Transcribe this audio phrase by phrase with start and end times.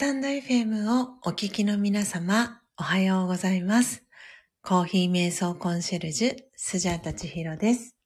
[0.00, 4.04] タンド FM をお聞きの皆様、おはようございます。
[4.62, 7.96] コーヒー瞑想コンシェルジュ、スジャータチヒロです。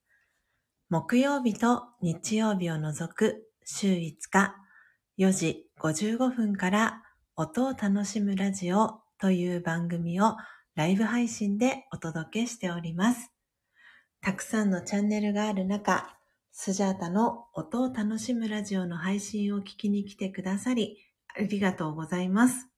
[0.89, 4.55] 木曜日と日曜日を除く週5日、
[5.19, 7.03] 4時55分から
[7.37, 10.37] 音を楽しむラジオという番組を
[10.75, 13.31] ライブ配信でお届けしております。
[14.23, 16.17] たくさんのチャンネルがある中、
[16.53, 20.97] スジャータの音を楽しむラジオの配信を聞きに来てくださり、
[21.37, 22.69] ありがとうございます。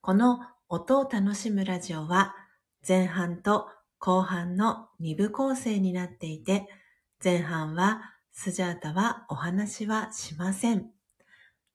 [0.00, 2.34] この音を楽しむラジオは
[2.86, 3.68] 前半と
[3.98, 6.68] 後半の2部構成になっていて、
[7.22, 10.90] 前半はスジャータはお話はしません。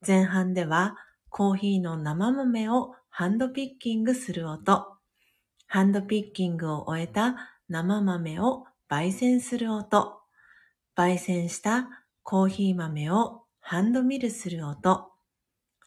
[0.06, 0.96] 前半では
[1.30, 4.88] コーヒーの生豆をハンドピッキングする音、
[5.68, 10.22] ハンドピッキングを終えた生豆を焙煎する音、
[10.96, 11.90] 焙煎した
[12.22, 15.13] コーヒー豆をハンドミルする音、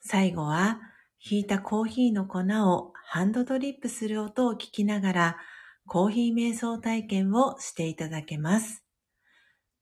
[0.09, 0.79] 最後は、
[1.19, 5.37] ひいたコーヒーの粉をハンドドリップする音を聞きながら、
[5.85, 8.85] コーヒー瞑想体験をしていただけます。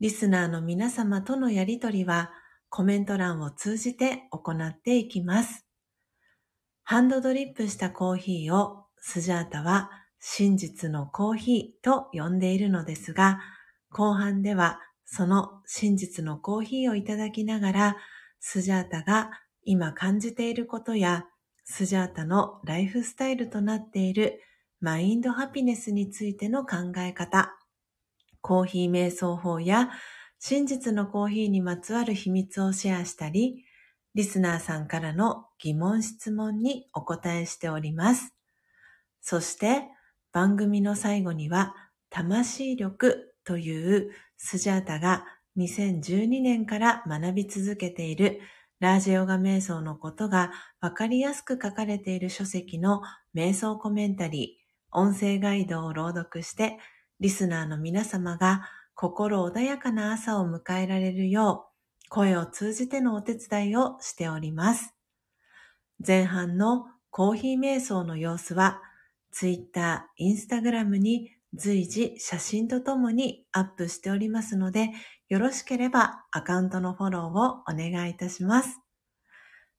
[0.01, 2.31] リスナーの皆様とのやりとりは、
[2.71, 5.67] コメント欄を通じて行っていきます。
[6.85, 13.41] ハンドドリップしたコーヒーをスジャータは真実のコーヒーと呼んでいるのですが、
[13.91, 17.97] 後半ではその真実のコーヒーをいただきながら、
[18.41, 19.31] スジャータが
[19.65, 21.27] 今感じていることや、
[21.65, 24.41] スジャータのライフスタイルとなっている
[24.81, 27.57] マインドハピネスについての考え方、
[28.41, 29.91] コーヒー瞑想法や
[30.39, 33.65] 真実のコーヒーにまつわる秘密をシェアしたり、
[34.15, 38.35] リスナーさんからの疑問質問にお答えしております。
[39.21, 39.89] そして
[40.33, 41.75] 番組の最後には
[42.11, 45.25] 魂力というスジャータが
[45.57, 48.41] 2012年から学び続けている
[48.85, 50.53] ラージヨガ瞑想のことが
[50.83, 53.01] わかりやすく書かれている書籍の
[53.35, 56.77] 瞑想コメンタリー、音声ガイドを朗読して、
[57.19, 61.71] リスナーの皆様が心穏やかな朝を迎えられるよ
[62.05, 64.95] う、声を通じてのお手伝いをしております。
[66.07, 68.83] 前半のコーヒー瞑想の様子は、
[69.33, 74.91] Twitter、Instagram に随時写真とともにアップしておりますので、
[75.35, 78.79] よろしければアカウントのフォローをお願いいたします。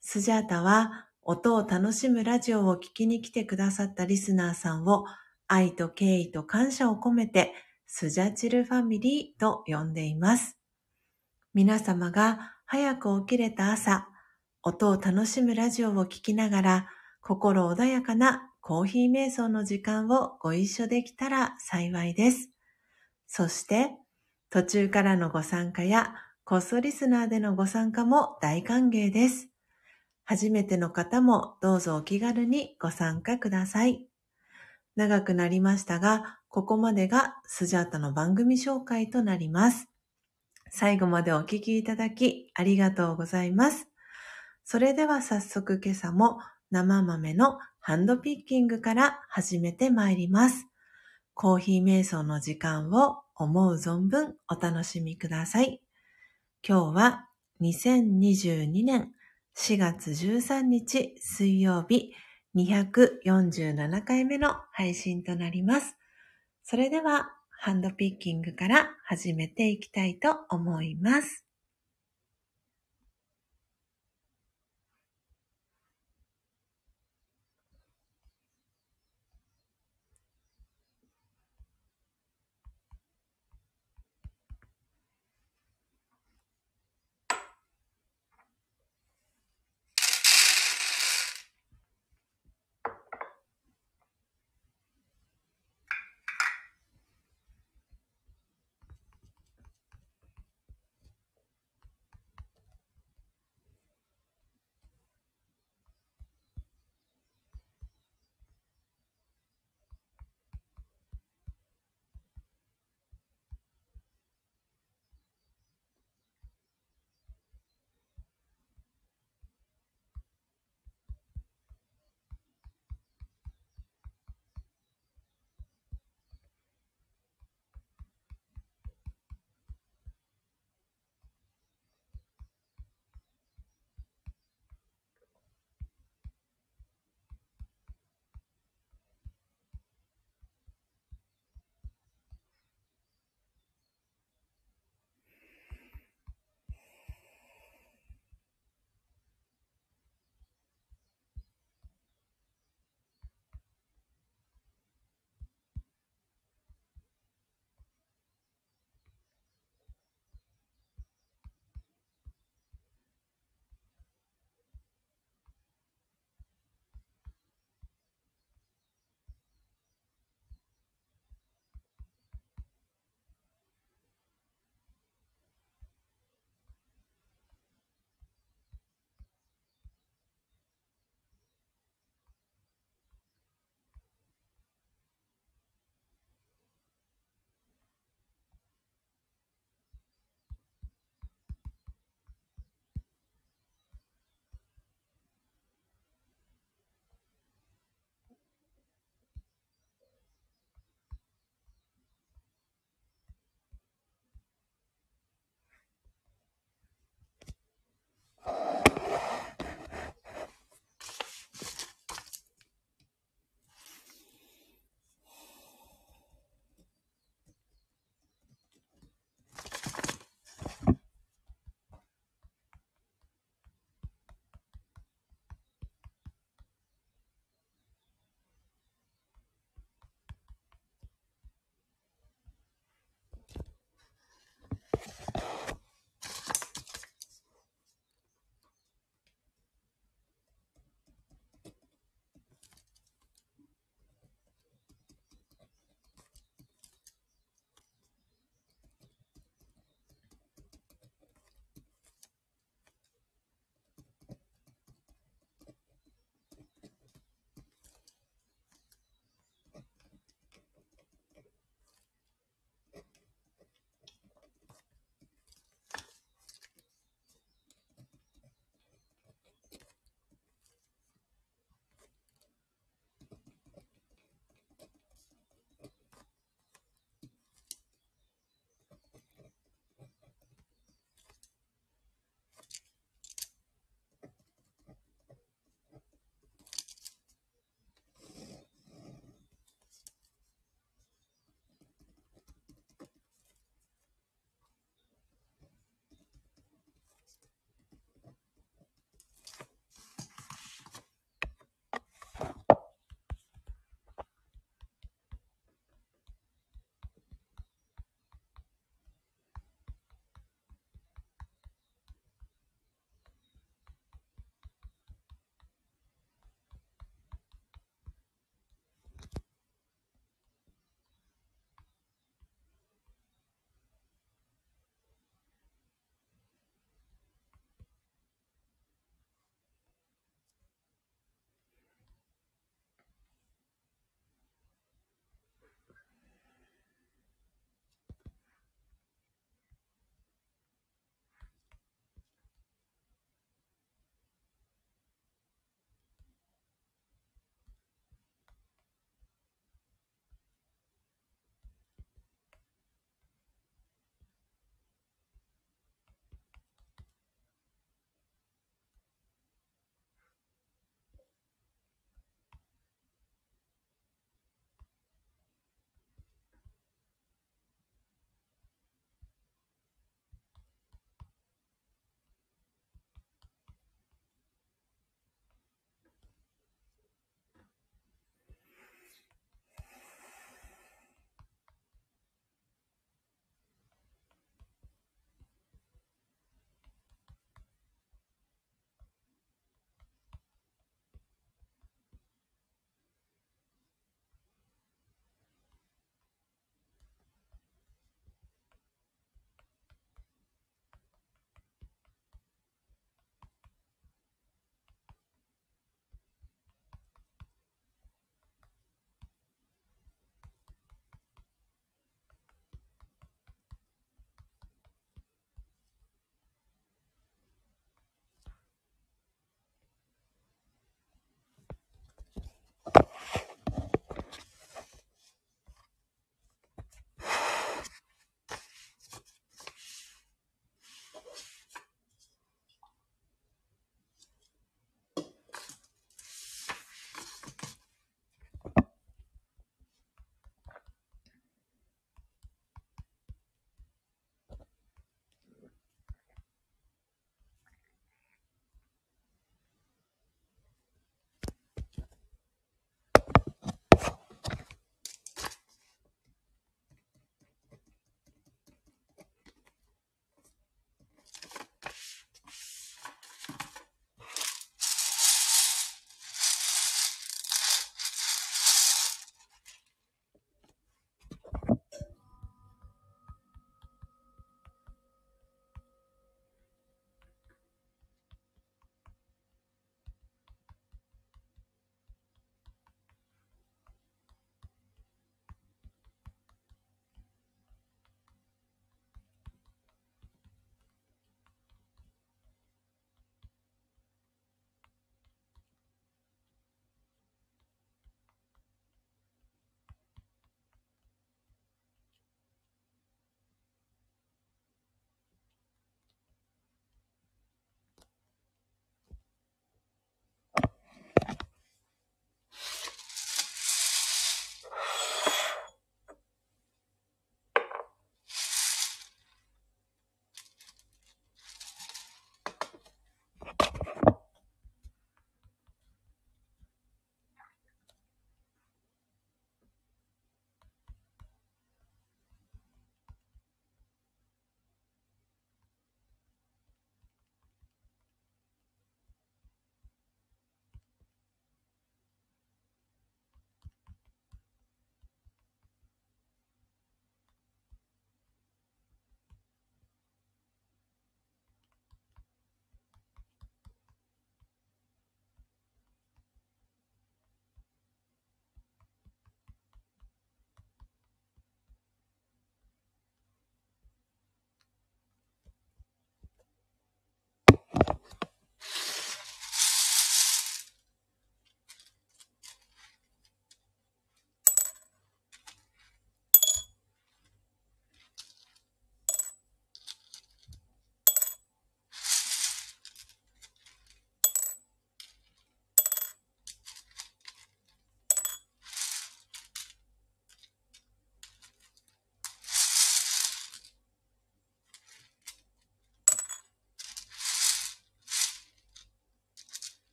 [0.00, 5.04] スジャータは音を楽しむラジオを聞きに来てくださったリスナーさんを
[5.48, 7.52] 愛と敬意と感謝を込めて
[7.86, 10.56] スジャチルファミリーと呼んでいます。
[11.52, 14.08] 皆様が早く起きれた朝、
[14.62, 16.88] 音を楽しむラジオを聞きながら
[17.20, 22.48] 心穏やかなコーヒー瞑想の時間をご一緒できたら幸いです。
[23.26, 23.90] そして、
[24.52, 26.14] 途中からのご参加や、
[26.44, 29.48] コストリスナーでのご参加も大歓迎です。
[30.24, 34.04] 初めての方もどうぞお気軽にご参加ください。
[34.94, 39.88] 長くなりましたが、ここまでがスジャータの番組紹介となります。
[40.68, 43.88] 最後までお聞きいただきありがとうございます。
[44.64, 46.40] それでは早速今朝も
[46.70, 50.66] 生豆のハンドピッキングから始めてまいります。
[51.32, 55.80] コーヒー瞑想の時間を思う存分お楽しみください。
[56.66, 57.28] 今日は
[57.60, 59.12] 2022年
[59.56, 62.12] 4月13日水曜日
[62.56, 65.96] 247回目の配信となります。
[66.64, 71.41] それではハンドピッキングから始めていきたいと思います。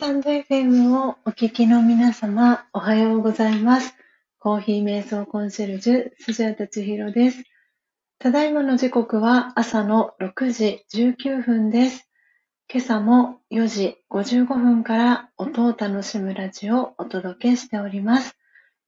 [0.00, 3.96] タンド FM をお聞きの皆様、おはようございます。
[4.38, 7.42] コーヒー瞑想コンシェルジュ、スジャータチヒロです。
[8.20, 12.08] ただいまの時刻は朝の6時19分です。
[12.72, 18.36] 今朝も4時55分から音を楽しむラジオをお届けしております。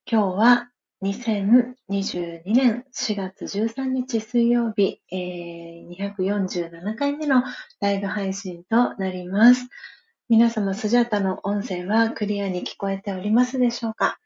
[0.08, 0.70] 今日は
[1.02, 7.42] 2022年4月13日水曜日、えー、247回目の
[7.80, 9.66] ライブ配信となります。
[10.30, 14.20] 皆様、スジャータの音声はクリアに聞こえておりますでしょうか？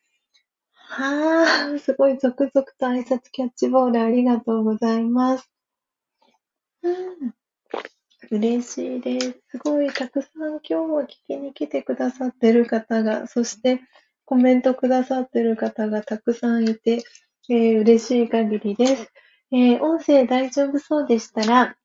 [0.75, 5.51] はあ、すごい続々と挨拶キャッチボールありがとうございます。
[6.83, 7.35] うん、
[8.31, 9.35] 嬉しいです。
[9.49, 13.81] すごいたくさん今日も聞きに来てくださってる方が、そして
[14.27, 17.03] コメントくださってる方がたくさんいて、
[17.49, 19.11] えー、嬉しい限りです。
[19.53, 21.77] えー、音声大丈夫そうでしたら、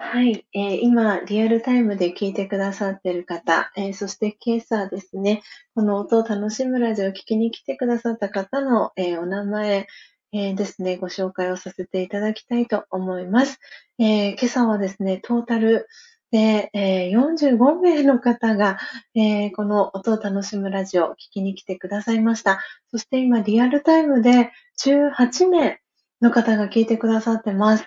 [0.00, 5.42] はい、えー、今、リアルタイムで聞いてくださっている方、えー、そして今朝ですね、
[5.74, 9.88] この音を楽しむラジオを聞きに来てくださった方の、えー、お名前、
[10.32, 13.58] えですね、ご紹介をさせていただきたいと思います。
[13.98, 15.88] え今朝はですね、トータル
[16.30, 18.78] で、えー、45名の方が、
[19.16, 22.60] え、この音を楽しむラジオを聞きに来てくださいました。
[22.92, 25.80] そして今リアルタイムで18名
[26.20, 27.84] の方が聞いてくださってます。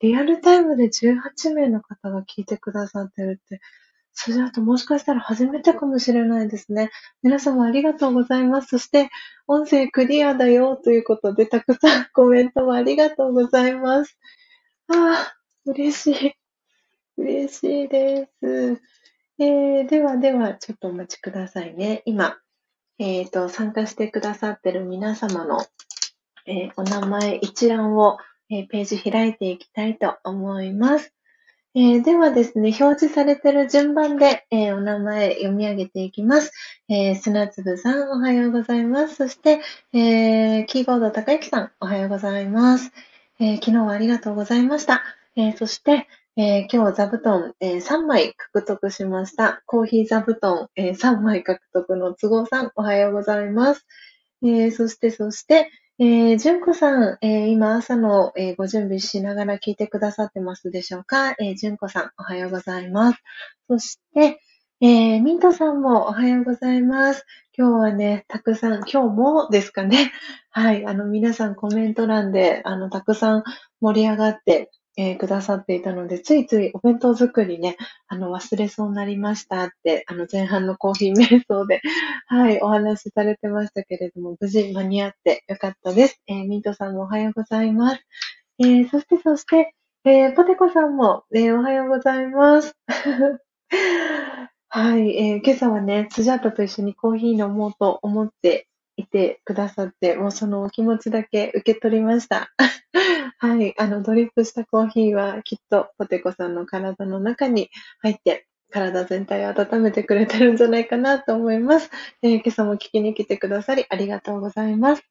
[0.00, 3.60] リアルタイムで18名の方が聞いてくださってるって、
[4.12, 6.90] それだともしかしたら初めてかもしれないですね。
[7.22, 8.68] 皆様ありがとうございます。
[8.68, 9.08] そして、
[9.46, 14.18] 音声クリアだよということで、たくさんコメントもありがとうございます。
[14.88, 16.32] ああ、嬉しい。
[17.16, 18.80] 嬉しいです。
[19.38, 22.02] えー、ではでは、ちょっとお待ちくださいね。
[22.04, 22.38] 今、
[22.98, 25.64] えっ、ー、と、参加してくださってる皆様の、
[26.46, 28.18] えー、お名前一覧を、
[28.50, 31.14] えページ開いていきたいと思います。
[31.72, 36.52] えー、ではですね、表示されている順番で、えー、お名前読み上げていきます。
[36.88, 39.14] えー、砂粒さん、おはようございます。
[39.14, 39.60] そして、
[39.92, 42.90] えー、キーボード高之さん、おはようございます。
[43.38, 45.02] え昨日はありがとうございました。
[45.36, 49.62] えそして、え、今日座布団、え、3枚獲得しました。
[49.64, 53.86] コーヒー座布団、え、3枚獲得の都合さん、おはようございます。
[54.44, 55.70] え、そして、そして、
[56.02, 61.32] えー、純子さん、えー、今朝の、えー、ご準備しながら聞いてくださってますでしょうか？
[61.32, 63.18] えー、純子さん、おはようございます。
[63.68, 64.40] そして、
[64.80, 67.26] えー、ミントさんもおはようございます。
[67.54, 70.10] 今日はね、たくさん、今日もですかね。
[70.48, 73.44] はい、あの、皆さんコメント欄で、あの、たくさん
[73.82, 77.76] 盛り上がって、えー、くださっていたので、ついついお弁当作りね、
[78.08, 81.80] あの、忘れそうになりましたって、あの、前半のコーヒー瞑想で、
[82.26, 86.20] はい、お話しされてましたけれども、無事間に合ってよかったです。
[86.26, 88.04] えー、ミントさんもおはようございます。
[88.58, 92.74] えー、そしてそして、えー、ポテコさんも、えー、おはようございます。
[94.72, 98.68] はい、えー、今朝はね、スジャータと一緒にコーヒー飲もうと思って
[99.10, 102.52] てくださって、もうそのお気持ちだけ受け取りました。
[103.38, 103.74] はい。
[103.78, 107.70] あの、ドリップしたコーヒーはきっとポテコさんの体の中に
[108.00, 111.90] 入って、体全体を温めてくれてるんじゃないかなと思います。
[112.22, 115.02] えー、今朝も聞きに来てくださりありがとうございます。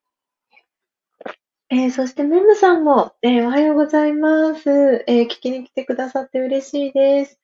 [1.71, 7.39] えー、そしてメムさんも、えー、おはようございます、え聞きに来てくださって嬉しいです。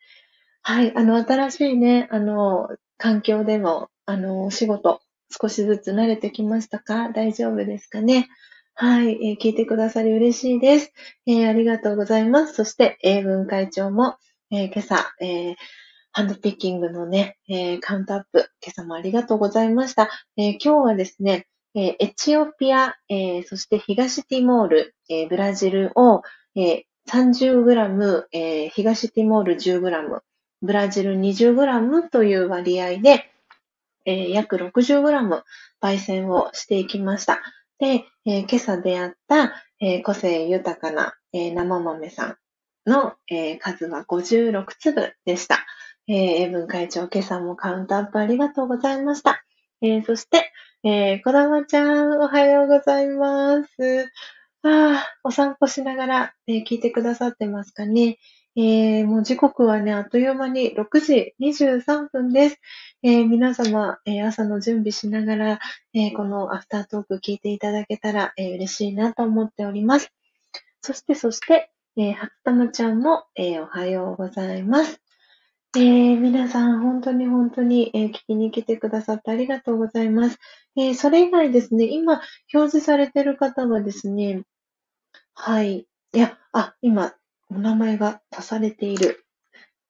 [0.64, 0.92] はい。
[0.96, 5.00] あの、新しいね、あの、環境でも、あの、お仕事、
[5.30, 7.10] 少しずつ慣れてきましたか？
[7.10, 8.28] 大丈夫ですかね？
[8.74, 10.92] はい、えー、聞いてくださり嬉しいです。
[11.26, 12.54] えー、ありがとうございます。
[12.54, 14.18] そして、英文会長も、
[14.52, 15.56] えー、今朝、え、
[16.12, 20.10] ハンドピッキングのね、え、カウントアップ、今朝もありがとうございました。
[20.38, 26.22] え、今日はですね、え、エチオピア、え、そして東ティモール、え、ブラジルを、
[26.56, 30.20] え、30g、え、東ティモール 10g、
[30.62, 33.32] ブラジル 20g という割合で、
[34.06, 35.44] えー、約 60g
[35.82, 37.42] 焙煎をしていきました。
[37.80, 42.38] で、えー、今朝出会った、えー、個性豊かな、え生豆さん
[42.90, 45.66] の、え数は56粒でした。
[46.08, 49.44] え、英文会長、今朝もカウントアップありがとうございました。
[49.82, 50.52] えそして、
[50.84, 54.06] えー、こだまちゃん、おはようございます。
[54.62, 58.18] ああ、お散歩しながら、え聞いてくださってますかね。
[58.58, 62.58] えー、もう時刻はね、あっという間に6時23分です。
[63.04, 65.60] えー、皆様、えー、朝の準備しながら、
[65.94, 70.10] えこのアフタートーク聞いていただけたら、え嬉しいなと思っております。
[70.82, 75.02] そして、そして、えー、はつたまちゃんも、えおはようございます。
[75.78, 80.40] えー、皆さん、本当に本当に、えー、聞きに来てくださってありがとうございます。
[80.78, 82.22] えー、それ以外ですね、今、
[82.54, 84.44] 表示されてる方はですね、
[85.34, 85.86] はい。
[86.14, 87.14] いや、あ、今、
[87.50, 89.26] お名前が足されている。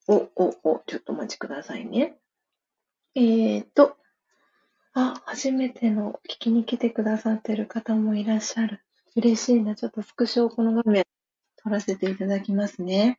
[0.07, 2.17] お、お、お、ちょっとお待ちくださいね。
[3.15, 3.97] えーと、
[4.93, 8.81] あ、初めての聞きに来てくださってる方もいらっしゃる。
[9.15, 9.75] 嬉しいな。
[9.75, 11.05] ちょっとスクショをこの画面
[11.57, 13.17] 撮らせていただきますね。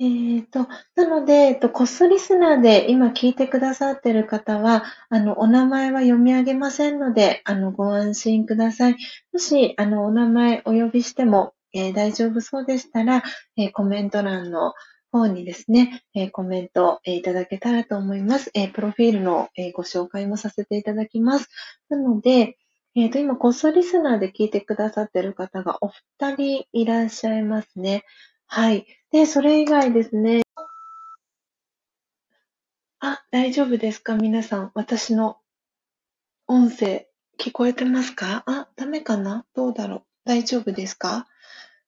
[0.00, 0.66] えーと、
[0.96, 8.96] なので、えっと、コスリスナーで今聞いてくださってる方は、あの、お名前は読み上げませんので、あの、ご安心ください。
[9.32, 13.22] もし、あの、お名前お呼びしても、えー大丈夫そうでしたら、
[13.58, 14.72] えーコメント欄の
[15.12, 18.50] 方にですね、えーコメント、えいただけたらと思います。
[18.54, 21.48] えプロフィールの、えご紹介もさせていただきます。
[21.88, 22.56] なので、
[22.96, 25.88] えっと、今、コスリスナーで聞いてくださってる方がお
[26.20, 28.04] 二人いらっしゃいますね。
[28.46, 28.86] はい。
[29.10, 30.42] で、それ以外ですね。
[33.00, 34.16] あ、大丈夫ですか？
[34.16, 34.70] 皆さん。
[34.74, 35.38] 私の
[36.46, 38.44] 音声聞こえてますか？
[38.46, 39.44] あ、ダメかな？
[39.54, 40.02] どうだろう？
[40.24, 41.26] 大丈夫ですか？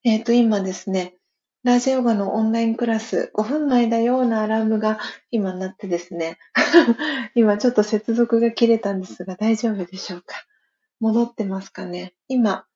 [0.09, 1.17] えっ、と、今ですね、
[1.65, 5.01] ラジオガのオンラインクラス5分前だようなアラームが
[5.33, 6.39] 今鳴ってですね、
[7.35, 10.37] 今ちょっと接続が切れたんですが大丈夫でしょうか？
[11.01, 12.15] 戻ってますかね？
[12.29, 12.67] 今、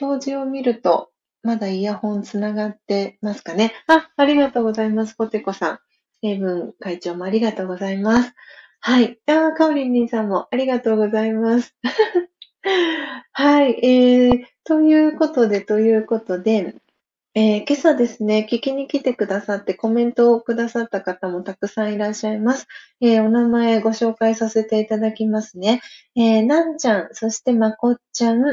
[0.00, 1.10] 表示を見ると、
[1.42, 3.74] まだイヤホンつながってますかね？
[3.86, 5.14] あ、ありがとうございます。
[5.14, 5.78] ポテコさん。
[6.22, 8.32] 英文会長もありがとうございます。
[8.80, 9.18] はい。
[9.26, 11.76] あ、カオリンリンさんもありがとうございます。
[13.32, 13.84] はい。
[13.84, 16.74] えー、ということで、ということで、
[17.34, 22.66] えー今朝ですね、聞きに来てくださってコメントをくださった方もたくさんいらっしゃいます。
[23.00, 25.80] えーお名前ご紹介させていただきますね。
[26.16, 28.44] えーなんちゃん、そしてまこっちゃん、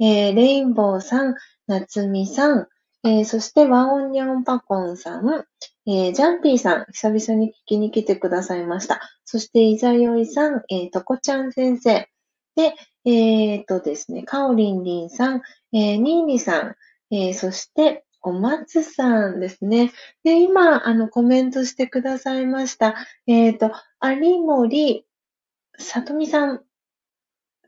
[0.00, 1.34] えーレインボーさん、
[1.66, 2.68] なつみさん、
[3.04, 5.44] えーそしてワオンニョンパコンさん、
[5.86, 9.00] えージャンピーさん、久々に聞きに来てくださいました。
[9.24, 12.08] そしていざよいさん、えーとこちゃん先生、
[12.56, 12.74] で、
[13.04, 16.76] えーとですね、かおりんりんさん、えーにーにさん、
[17.14, 19.92] えーそして、お松さんですね。
[20.24, 22.94] で、今、あの、コメントしてくださいました。
[23.26, 23.72] えっ、と、
[24.02, 25.06] 有森
[25.78, 26.62] さとみさん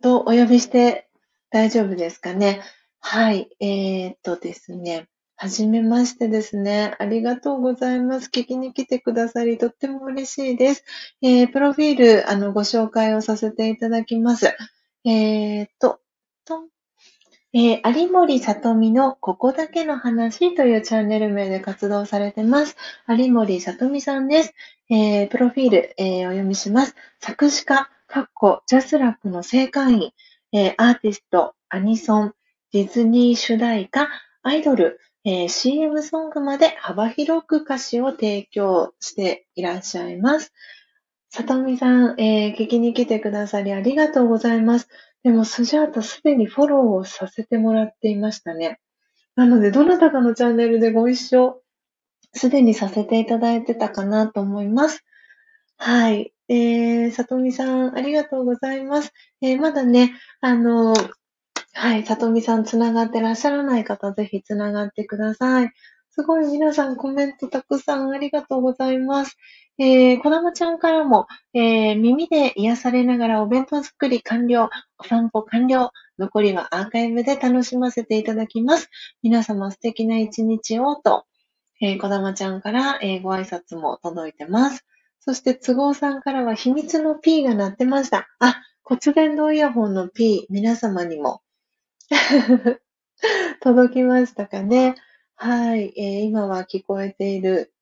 [0.03, 1.09] とお呼びして
[1.51, 2.63] 大丈夫ですかね。
[3.01, 3.49] はい。
[3.61, 5.09] えっ、とですね。
[5.43, 6.95] はじめましてですね。
[7.01, 8.31] ありがとうございます。
[8.33, 10.85] 聞きに来てくださり、とっても嬉しいです。
[11.21, 14.55] えープロフィール、あの、ご紹介をさせていただきます。
[15.05, 15.99] えっ、と、
[16.45, 16.69] とん
[17.55, 22.77] えー有森さとみのここだけの話というチャンネル名で活動されてます。
[23.09, 24.55] 有森さとみさんです。
[24.91, 26.95] えープロフィール、えーお読みします。
[27.19, 30.13] 作詞家、かっこ、ジャスラップの正会員、
[30.53, 32.35] えーアーティスト、アニソン、
[32.73, 34.09] ディズニー主題歌、
[34.45, 40.53] アイドル、えー CM ソングまで幅広く歌詞を提供していらっしゃいます。
[41.31, 44.89] さとみさん、えー聞きに来てくださりありがとうございます。
[45.23, 48.81] でも、スジャータすでにフォローをさせてもらっていましたね。
[49.37, 51.63] なので、どなたかのチャンネルでご一緒、
[52.35, 55.05] すでにさせていただいてたかなと思います。
[55.79, 56.33] はい。
[56.49, 59.13] えー、さとみさん、ありがとうございます。
[59.43, 60.95] えーまだね、あの、
[61.75, 65.73] はい、さとみさんつながってらっしゃらない方、ぜひつながってください。
[66.11, 69.37] すごい皆さんコメントたくさんありがとうございます。
[69.79, 74.69] えー、こだまちゃんからも、えー耳で癒されながらお弁当作り完了、
[74.99, 78.91] お散歩完了、残りはアーカイブで楽しませていただきます。
[79.23, 81.25] 皆様素敵な一日をと、
[81.81, 84.85] えー、こだまちゃんから、えーご挨拶も届いてます。
[85.21, 88.29] そして、都合さんからは秘密の P が鳴ってました。
[88.41, 91.41] あ、骨伝導イヤホンの P、皆様にも
[93.61, 94.97] 届きましたかね。
[95.35, 97.73] はい、えー今は聞こえている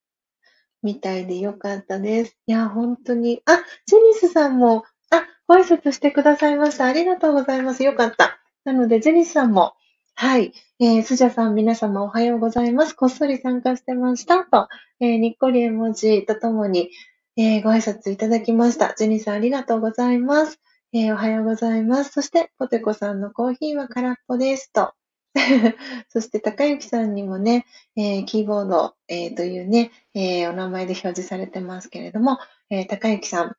[0.82, 2.36] みたいでよかったです。
[2.47, 3.43] いや、本当に。
[3.44, 6.86] あ、ジェニスさんも、あ、ご挨拶してくださいました。
[6.86, 7.82] ありがとうございます。
[7.82, 8.39] よかった。
[8.65, 9.74] なので、ジェニスさんも、
[10.15, 12.94] はい、えー、スジャさん、皆様おはようございます。
[12.94, 14.44] こっそり参加してました。
[14.44, 14.69] と、
[15.01, 16.90] えーにっこり絵文字とともに、
[17.36, 18.94] えーご挨拶いただきました。
[18.97, 20.61] ジェニスさん、ありがとうございます。
[20.92, 22.10] えーおはようございます。
[22.10, 24.72] そして、ポテコさんのコーヒーは空っぽです。
[24.72, 24.92] と。
[26.08, 27.64] そして、高幸さんにもね、
[27.94, 32.38] えーキーボード、えーというね、えお名前で表示されてますけれども、
[32.70, 33.56] えー高幸さん、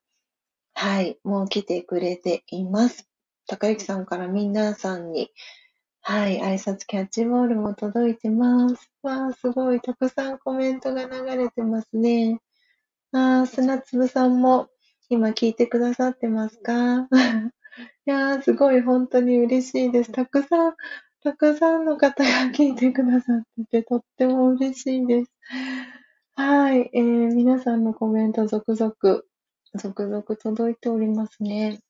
[0.74, 3.08] はい、もう来てくれています。
[3.48, 5.32] 高幸さんから皆さんに、
[6.02, 8.92] はい、挨拶キャッチボールも届いてます。
[9.04, 12.42] わあ、すごい、たくさんコメントが流れてますね。
[13.14, 14.68] あー、砂粒さんも
[15.12, 17.08] 今聞いてくださってますか？
[18.08, 20.12] いやー、すごい、本当に嬉しいです。
[20.14, 20.76] たくさん、
[21.24, 25.32] たくさんの方が聞いてくださってて、とっても嬉しいです。
[26.36, 28.94] はい、えー、皆さんのコメント続々、
[29.76, 31.82] 続々届いておりますね。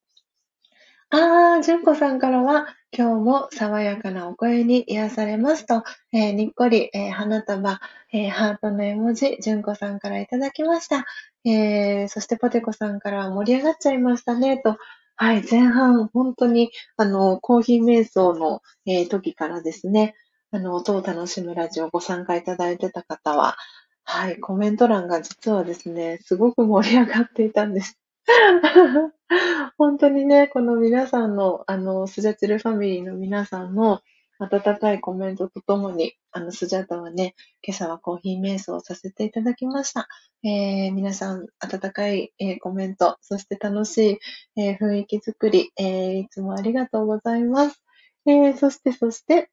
[1.13, 2.67] あー、純子さんからは、
[2.97, 5.83] 今日も爽やかなお声に癒されますと、
[6.13, 7.81] えー、にっこり、えー、花束、
[8.13, 11.05] えー、ハートの絵文字、純子さんからいただきました。
[11.43, 14.77] え、そしてポテコさんから盛り上がっちゃいましたね、と。
[15.17, 20.15] はい、前半、本当に、あの、コーヒー瞑想の、え、時からですね、
[20.51, 23.57] あの、音を楽しむラジオご参加いただいてた方は、
[24.05, 28.00] はい、コメント欄が実はですね、すごく盛り上がっていたんです。
[29.77, 34.01] 本当にね、この皆さんの、あの、スジャチルファミリーの皆さんの
[34.39, 40.07] 温かいコメントとともに、あの、スジャタはね、今朝はコーヒー瞑想をさせていただきました。
[40.43, 44.19] えー、皆さん、温かい、えー、コメント、そして楽し
[44.55, 47.83] い、えー、雰囲気作り、えいつもありがとうございます。
[48.25, 49.49] えそして、そして、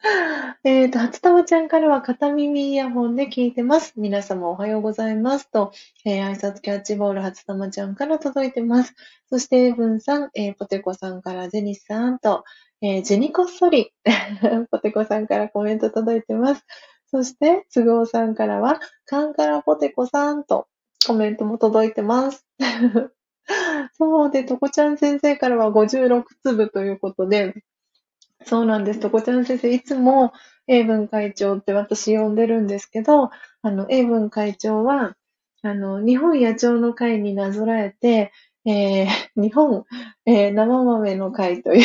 [0.64, 3.92] えっと、初玉ちゃんからは片耳イヤホンで聞いてます。
[3.96, 5.72] 皆様おはようございますと、
[6.06, 8.94] えー、挨拶キャッチボール初玉ちゃんから届いてます。
[9.28, 12.44] そして、エブンさん、えー、ポテコさんからジェニスさんと、
[12.80, 13.92] えー、ジェニコッソリ、
[14.70, 16.64] ポテコさんからコメント届いてます。
[17.10, 20.66] そして、つぐおさんからは、カンカラポテコさんと
[21.06, 22.46] コメントも届いてます。
[23.98, 27.54] そうで、とこちゃん先生からは56粒ということで、
[28.44, 29.00] そうなんです。
[29.00, 30.32] とこちゃん先生、いつも
[30.66, 33.30] 英文会長って私呼んでるんですけど、
[33.62, 35.16] あの、英文会長は、
[35.62, 38.32] あの、日本野鳥の会になぞらえて、
[38.66, 39.06] えー、
[39.40, 39.84] 日本、
[40.26, 41.84] えー、生豆の会という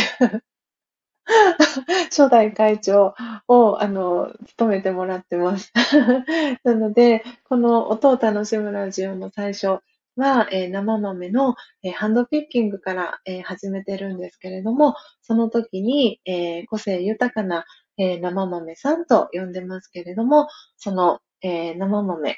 [2.10, 3.14] 初代会長
[3.48, 5.72] を、あの、務めてもらってます。
[6.64, 9.80] なので、この音を楽しむラジオの最初、
[10.16, 17.66] は、えー、生豆の、えー、ハンドピッキングから、えー、始めてるんですけれども、その時に、え個性豊かな、
[17.98, 20.48] え生豆さんと呼んでますけれども、
[20.78, 22.38] その、え生豆、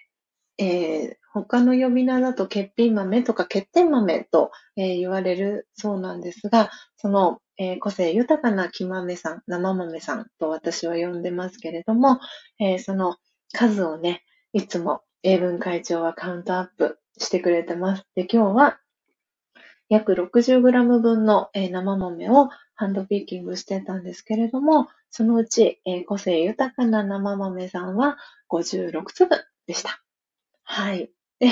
[0.59, 12.19] え他の呼び名だと欠品豆とか欠点豆と、え言われるそうなんですが、その、え個性豊かな木豆さん、生豆さんと私は呼んでますけれども、
[12.59, 13.17] えその
[13.53, 14.23] 数をね、
[14.53, 18.05] いつも英文会長はカウントアップしてくれてます。
[18.15, 18.79] で、今日は
[19.89, 28.17] 約 60g 分の、え生豆をハンドピッキングしてたんですけれども、そのうち、え個性豊かな生豆さんは
[28.49, 29.35] 56粒
[29.65, 30.01] でした。
[30.63, 31.11] はい。
[31.39, 31.45] い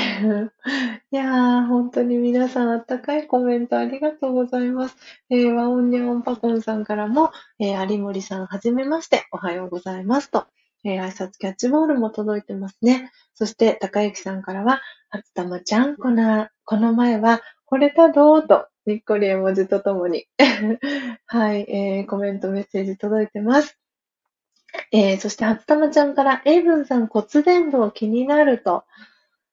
[1.15, 4.97] やー、本当に皆さんあったかいコメントありがとうございます。
[5.29, 10.47] えー、ワオンニャオンパコンさんからも、えー、有森さんはじめまして、おはようございますと、
[10.85, 13.11] えー、挨拶キャッチボールも届いてますね。
[13.33, 20.27] そして、高幸さんからは、初玉ちゃん、この、この前は、惚れたどーと、にっこり絵文字とともに
[21.25, 23.79] はい、えー、コメントメッセージ届いてます。
[24.91, 28.83] えー、そして、初玉ちゃんから、エイブンさん骨伝導気になると、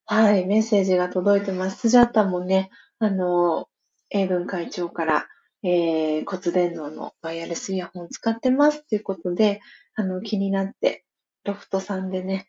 [0.05, 1.79] はい、メッセージが届いてます。
[1.79, 3.69] スジャタもね、あの、
[4.11, 5.27] エイブン会長から、
[5.63, 9.61] えー、骨伝導のワイヤレスイヤホン使ってますということで、
[9.95, 11.05] あの、気になって、
[11.45, 12.47] ロフトさんでね、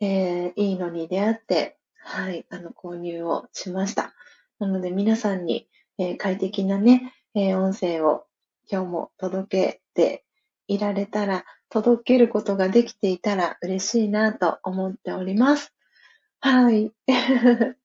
[0.00, 4.14] えー、いいのに出会って、はい、あの、購入をしました。
[4.58, 8.24] なので皆さんに、えー、快適なね、えー、音声を
[8.70, 10.24] 今日も届けて
[10.68, 15.72] いられたら、届けることができていたら嬉しいなと思っております。
[16.40, 16.92] はい。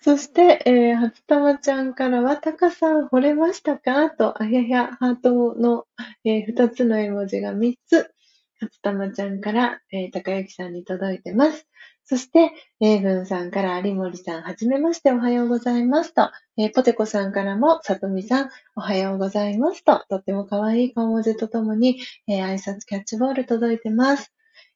[0.00, 4.10] そして、えー、初玉ちゃんからは、タカさん惚れましたか？
[4.10, 5.86] と、あややハートの、
[6.24, 8.12] えー、2つの絵文字が3つ、
[8.60, 11.66] 初玉ちゃんから、えー、高幸さんに届いてます。
[12.04, 24.30] そして、えー、ぶんさんから有森さん、はじめましておはようございますと、えー、ポテコさんからも、さとみさん、おはようございますと、とっても可愛い顔文字とともに、えー、挨拶キャッチボール届いてます。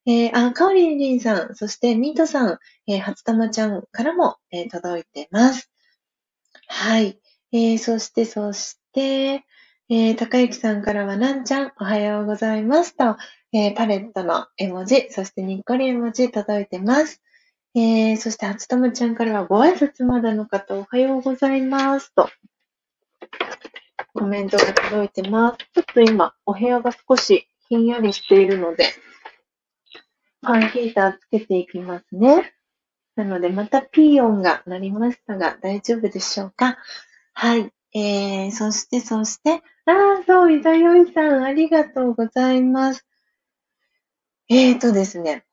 [0.07, 5.71] えー、あ、かおりんりんさん、そしてミートさん、えー、初玉ちゃんからも、えー、届いてます。
[6.69, 7.19] はい。
[7.53, 9.45] えー、そして、そして、
[9.91, 13.19] えー、高幸さんからは、なんちゃん、おはようございますと、
[13.53, 17.21] えー、パレットの絵文字、そしてにっこり絵文字届いてます。
[17.75, 22.31] えー、そして、初友ちゃんからはご挨拶まだの方、おはようございますと、
[24.15, 25.59] コメントが届いてます。
[25.75, 28.87] ちょっと今、お部屋が少しひんやりしているので、
[30.41, 32.55] ファンヒーターつけていきますね。
[33.17, 36.79] なので、またピー音が鳴りましたが、大丈夫でしょうか？
[37.35, 37.71] はい。
[37.93, 43.07] えー、そして、そして、ああ、そう、いざよいさん、ありがとうございます。
[44.49, 45.45] えーとですね、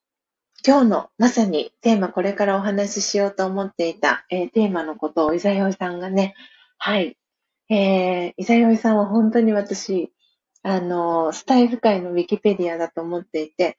[0.66, 6.36] 今日のまさにテーマ、これからお話ししようと思っていた、えー、テーマのことを、いざよいさんがね、
[6.78, 7.18] はい、
[7.70, 10.14] えー、いざよいさんは本当に私、
[10.64, 13.78] あの、スタイル界のウィキペディアだと思っていて、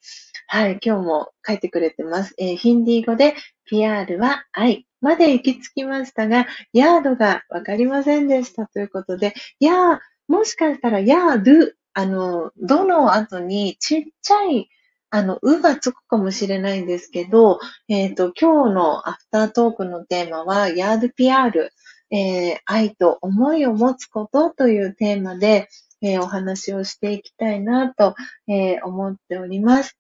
[0.49, 2.35] はい、今日も書いてくれてます。
[2.39, 14.69] えー、ヒンディー語で、ピアールは愛まで行き着きましたが、ヤードがわかりませんでしたということで、ヤー、もしかしたらヤード、あの、どの後にちっちゃい、
[15.11, 21.73] あの、うがつくかもしれないんですけど、えっ、ー、と、今日のアフタートークのテーマは、ヤードピアール、
[22.11, 25.69] えー、愛と思いを持つことというテーマで、
[26.01, 28.15] えー、お話をしていきたいなと、
[28.49, 29.99] えー、思っております。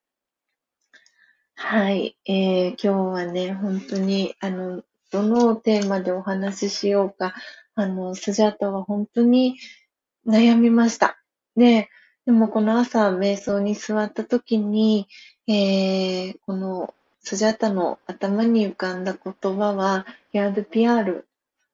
[1.54, 7.34] はい、えー、今日はね、本当に、あの、どのテーマでお話ししようか、
[7.74, 9.58] あの、スジャータは本当に
[10.26, 11.18] 悩みました。
[11.56, 11.88] で、
[12.24, 15.08] でもこの朝、瞑想に座った時に、
[15.48, 21.28] えー、このスジャタの頭に浮かんだ言葉は、ヤードピアール、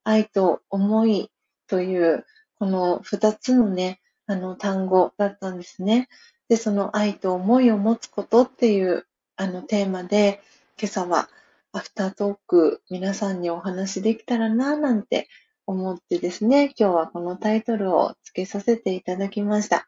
[0.05, 1.31] 愛と思い
[1.67, 2.25] という、
[2.59, 6.09] この二つのね、あの単語だったんですね。
[6.49, 9.07] で、その愛と思いを持つことっていう
[9.37, 10.43] あのテーマで、
[10.79, 11.29] 今朝は
[11.73, 15.29] アフタートーク皆さんにお話できたらなぁなんて
[15.69, 19.87] 思ってですね、今日はこのタイトルを付けさせていただきました。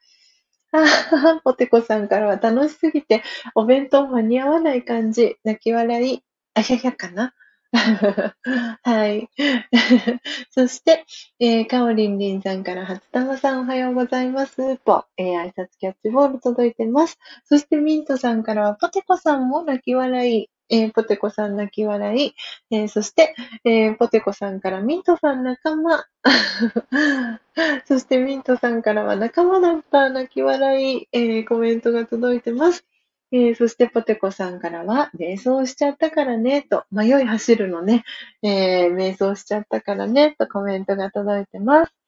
[0.72, 3.22] あ ポテコさんからは楽しすぎて
[3.54, 6.22] お弁当間に合わない感じ、泣き笑い、
[6.54, 7.32] あひゃひゃかな？
[8.82, 9.28] はい。
[10.50, 11.04] そして、
[11.38, 14.76] えー、かおりんりんさんから、初玉さんおはようございます。
[14.84, 17.18] ぽ、えー、挨拶キャッチボール届いてます。
[17.44, 22.34] そして、ミントさんからは、ポテコさんも泣き笑い、えー、ポテコさん泣き笑い、
[22.70, 23.34] えー、そして、
[23.64, 26.04] えー、ポテコさんからミントさん仲間。
[27.86, 32.84] そしてミントさんからは仲間だった泣き笑い、え、コメントが届いてます。
[33.32, 38.04] え、そしてポテコさんからは、瞑想しちゃったからね、と、迷い走るのね、
[38.42, 41.99] え、瞑想しちゃったからね、とコメントが届いてます。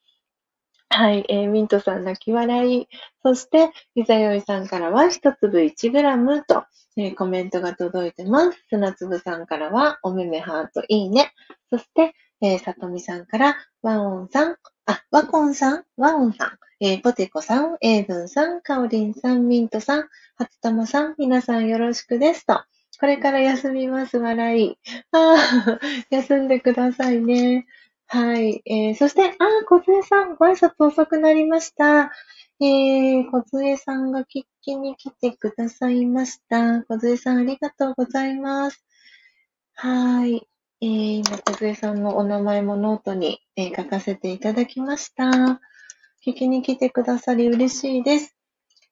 [0.95, 2.87] はい、えー、ミントさん泣き笑い。
[3.23, 6.65] そして、ひざよいさんからは、一粒1グラムと、
[6.99, 8.59] えー、コメントが届いてます。
[8.69, 11.33] 砂粒さんからは、おめめハートいいね。
[11.71, 22.61] そして、えー、さとみさんから、ワオンさん、あ、ワコンさん、ワオンさん、えー、ポテコさん、エイブンさん、カオリンさん、ミントさん、初玉さん、皆さんよろしくですと。
[23.01, 24.79] これから休みます、笑い。
[25.11, 27.67] ああ、休んでくださいね。
[28.15, 28.61] はい。
[28.67, 32.13] えー、そして、ああ、小杖さん、ご挨拶遅くなりました。
[32.61, 36.83] えー、小杖さんが聞きに来てくださいました。
[36.83, 38.85] 小杖さん、ありがとうございます。
[39.77, 40.47] はい。
[40.83, 45.31] えー、今、小杖さんのお名前もノートに、えー、書かせていただきました。
[46.23, 48.37] 聞きに来てくださり嬉しいです。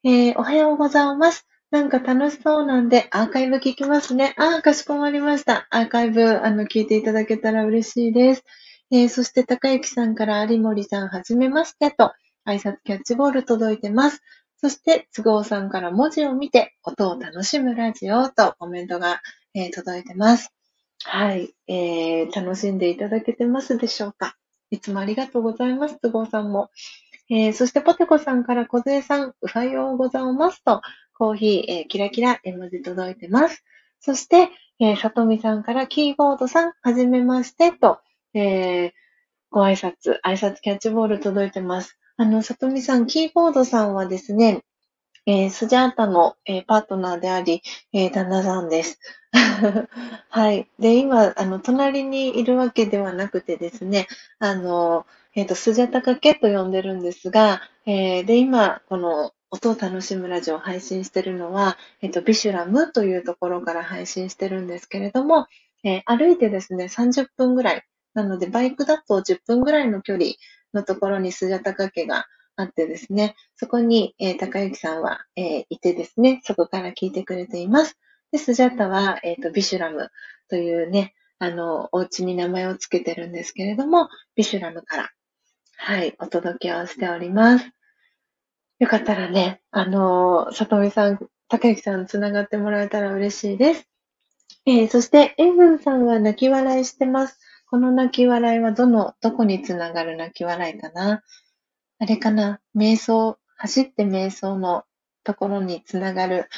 [0.03, 1.47] えー、おはようございます。
[1.71, 4.35] なんか楽しそうなんで、アーカイブ聞きますね。
[4.39, 5.67] ああ、かしこまりました。
[5.69, 8.45] アーカイブ、あの、聞いていただけたら嬉しいです。
[8.91, 12.13] えー、そして、高幸さんから有森さん、はじめましてと、
[12.47, 14.21] 挨拶キャッチボール届いてます。
[14.61, 19.21] そして、都合さんから文字を見て、音を楽しむラジオとコメントが、
[19.55, 20.53] えー、届いてます。
[21.05, 24.37] はい、えー、楽しんでいただけてますでしょうか？
[24.71, 26.71] いつもありがとうございます、都合さんも。
[27.31, 30.83] えー、そしてポテコさんから小杖さん、おはようございますと、
[31.15, 33.65] コーヒー、えー、キラキラ絵文字届いてます。
[34.01, 38.01] そして、えー、さとみさんからキーボードさん、はじめましてと、
[38.35, 38.93] えー、
[39.51, 41.99] ご挨拶、挨拶キャッチボール届いてます。
[42.17, 44.63] あの、さとみさん、キーボードさんはですね、
[45.27, 47.63] えー、スジャータの、えー、パートナーであり、
[47.93, 48.99] えー、旦那さんです。
[50.31, 50.69] はい。
[50.79, 54.07] で、今、あの、隣にいるわけではなくてですね、
[54.39, 65.47] あの、えっ、ー、と、スジャタカケと呼んでるんですが、えー、で、今、この音を楽しむラジオを配信してるのは、えっ、ー、と、ビシュラムというところから配信してるんですけれども、
[65.85, 67.85] えー、歩いてですね、30分ぐらい。
[68.15, 70.27] なので、バイクだと10分ぐらいの距離
[70.75, 72.27] のところにスジャタカ家が
[72.57, 77.97] あってですね、そこに、えー、高幸さんは、えー、いてですね、そこから聞いてくれています。
[78.33, 80.11] で、スジャタは、えっ、ー、と、ビシュラム
[80.49, 85.11] というね、あの、お家に名前をつけてるんですけれども、ビシュラムから
[85.83, 87.71] はい、お届けをしております。
[88.79, 91.19] よかったらね、あの、里見さん、
[91.49, 93.89] 高之さん、つながってもらえたら嬉しいです。
[94.67, 97.41] えー、そして、エイブンさんは泣き笑いしてます。
[97.71, 101.23] この泣き笑いはどの、どこにつながる泣き笑いかな？
[102.01, 102.59] あれかな？
[102.77, 104.83] 瞑想、走って瞑想の
[105.23, 106.49] ところにつながる、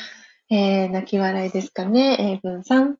[0.48, 2.96] えー、泣き笑いですかね、エイブンさん。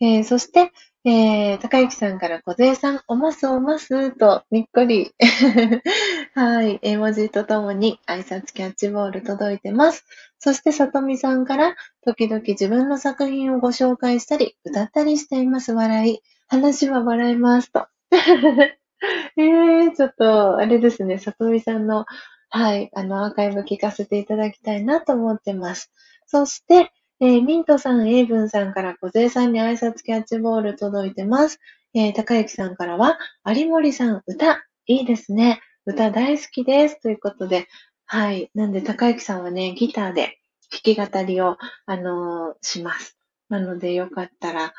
[0.00, 0.72] えー、そして、
[1.04, 5.12] えー、高幸さんから小杖さん、おますおますと、にっこり。
[6.34, 10.04] はい、絵文字とともに挨拶キャッチボール届いてます。
[10.40, 15.72] そして、さとみさんから、時々自分の作品をご紹介したり、歌ったりしています。
[15.72, 16.20] 笑い。
[16.52, 17.72] 話は笑います。
[17.72, 17.86] と。
[18.12, 22.04] えー、ちょっと、あれですね、さとみさんの
[22.50, 25.90] はい、あの、アーカイブ聞かせていただきたいなと思ってます。
[26.26, 31.58] そして、えー、ミントさん、エイブンさんから、小勢さんに挨拶キャッチボール届いてます。
[31.94, 35.62] えー、高幸さんからは、有森さん、歌、いいですね。
[35.86, 37.00] 歌大好きです。
[37.00, 37.66] ということで、
[38.04, 38.50] はい。
[38.54, 40.38] なんで、高幸さんはね、ギターで
[40.70, 41.56] 弾き語りを、
[41.86, 43.16] あのー、します。
[43.48, 44.74] なので、よかったら、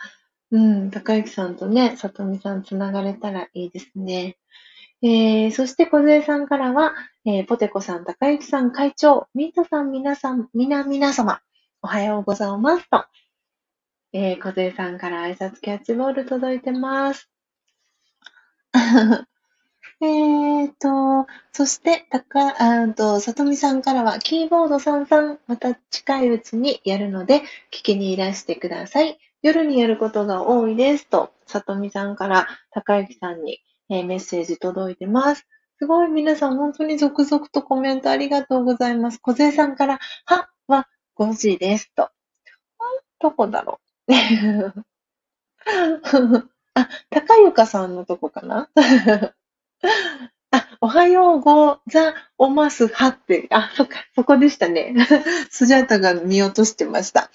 [0.54, 4.38] うん、高幸さんとね、里見さんつながれたらいいですね。
[5.02, 6.94] えー、そして、小杉さんからは、
[7.26, 11.42] えー、ポテコさん、高幸さん、会長、ミントさん、皆さん、皆、皆様、
[11.82, 13.04] おはようございますと、
[14.14, 17.28] えー、小杉さんから挨拶キャッチボール届いてます。
[20.02, 29.18] えーと、そして、たか、あと、さとみさんからは、キーボードさんさん、また近いうちにやるので、聞きにいらしてください。
[29.44, 31.08] 夜にやることが多いです。
[31.08, 33.60] と、さとみさんから、高幸さんに、
[33.90, 35.46] えー、メッセージ届いてます。
[35.78, 39.20] すごい、皆さん、本当に続々とコメントありがとうございます。
[39.20, 40.88] 小勢さんから、はは
[41.18, 41.94] 5時です。
[41.94, 42.10] と。
[43.20, 44.14] どこだろう。
[46.76, 48.70] あ、高ゆかさんのとこかな
[50.52, 54.94] あ、おはようござおますはって、あ、そっか、そこでしたね。
[55.50, 57.30] スジャータが見落としてました。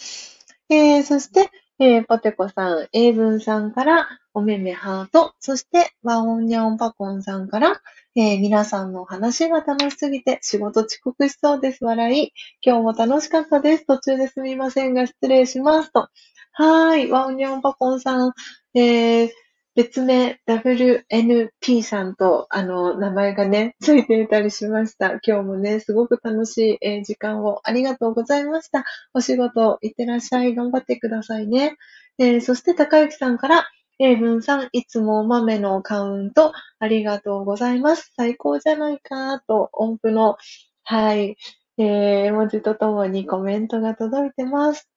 [0.69, 7.81] えー、そして、えー、ポテコさん、英文さんから、おめめハート、そして、ワオンニャオンパコンさんから、
[8.17, 11.85] えー、皆さんの話が楽しすぎて仕事遅刻しそうです。
[11.85, 12.33] 笑い。
[12.63, 13.87] 今日も楽しかったです。
[13.87, 15.93] 途中ですみませんが失礼します。
[15.93, 16.09] と。
[16.53, 17.11] はーい。
[17.13, 18.33] ワオンニャオンパコンさん、
[18.75, 19.31] えー、
[19.79, 25.21] 別名 WNP さんと、あの、名前がね、 ついていたりしました。
[25.25, 28.85] 今日もね、すごく楽しい、え、時間をありがとうございました。
[29.15, 30.57] お仕事、いってらっしゃい。
[30.57, 31.77] 頑張ってくださいね。
[32.19, 33.69] えー、そして、高幸さんから、
[34.01, 38.13] 英文さん、いつもお豆のカウント、ありがとうございます。
[38.17, 40.39] 最高じゃないか、と、音符の、
[40.83, 41.37] はい、
[41.79, 41.85] えー、
[42.25, 44.89] 絵文字とともにコメントが届いてます。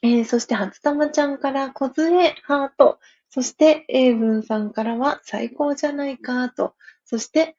[0.00, 2.98] えー、そして、初玉ちゃんから、小杖、ハート、
[3.30, 6.74] そして、英文さんからは最高じゃないかと、
[7.04, 7.56] そして、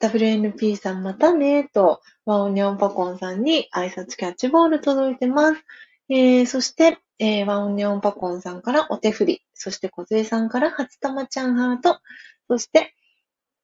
[0.00, 5.62] WNP さんまたねと、ワオニョンパコンさんに挨拶キャッチボール届いてます。
[6.08, 12.00] えー、そして、えー、ワオニョンパコンさんからお手振り、そして小杖さんから初玉ちゃんハート、
[12.48, 12.94] そして、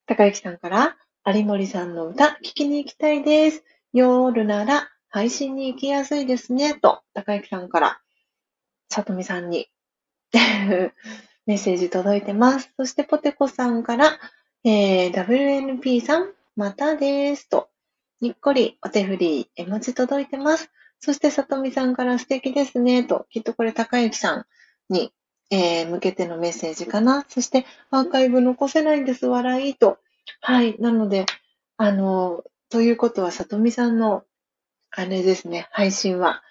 [0.07, 0.97] 高幸さんから
[1.27, 3.65] 有森さんの歌聞きに行きたいです。
[3.93, 8.01] 夜なら配信に行きやすいですね、と、高幸さんから、
[8.91, 9.69] さとみさんに
[11.47, 12.73] メッセージ届いてます。
[12.77, 14.19] そしてポテコさんから、
[14.65, 17.49] えー、WNP さん、またです。
[17.49, 17.69] と、
[18.21, 20.71] にっこりお手振り、絵文字届いてます。
[20.99, 23.05] そしてさとみさんから素敵ですね。
[23.05, 24.47] と、きっとこれ高幸さん
[24.89, 25.13] に、
[25.51, 27.25] えー、向けてのメッセージかな。
[27.29, 29.27] そしてアーカイブ残せないんです。
[29.27, 29.99] 笑いと。
[30.41, 30.77] はい。
[30.81, 31.27] なので、
[31.77, 34.25] あの、ということはさとみさんの、
[34.91, 36.43] あれですね、配信は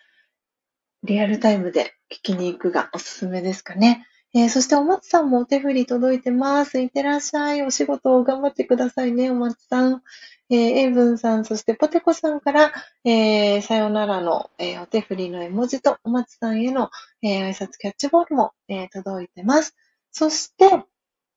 [1.05, 4.07] リアルタイムで聞きに行くがおすすめですかね。
[4.33, 6.81] えー、そしてお松さんもお手振り届いてます。
[6.81, 7.61] いってらっしゃい。
[7.61, 10.01] お仕事を頑張ってくださいね、お松さん。
[10.49, 12.73] えー、エイブンさん、そしてポテコさんから、
[13.03, 16.89] えー、さよならの、えー、お手振りの絵文字と、お松さんへの、
[17.21, 19.75] えー、挨拶キャッチボールも、えー、届いてます。
[20.11, 20.83] そして、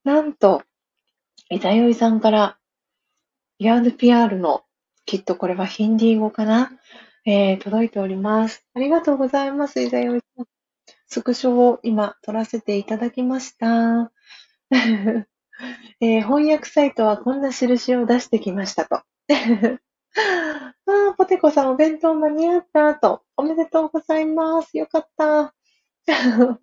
[0.04, 0.62] なんと、
[1.50, 2.58] イザヨイさんから、
[3.58, 4.64] ヤード PR の、
[5.04, 6.72] きっとこれはヒンディー語かな？
[7.30, 8.64] えー、届いております。
[8.72, 10.46] ありがとうございます、伊沢よいさん。
[11.08, 14.10] スクショを今撮らせていただきました。
[16.00, 19.02] えー、翻訳サイトはこんな印を出してきましたと。
[20.16, 23.22] あポテコさんお弁当間に合ったと。
[23.36, 24.78] おめでとうございます。
[24.78, 25.54] よかった。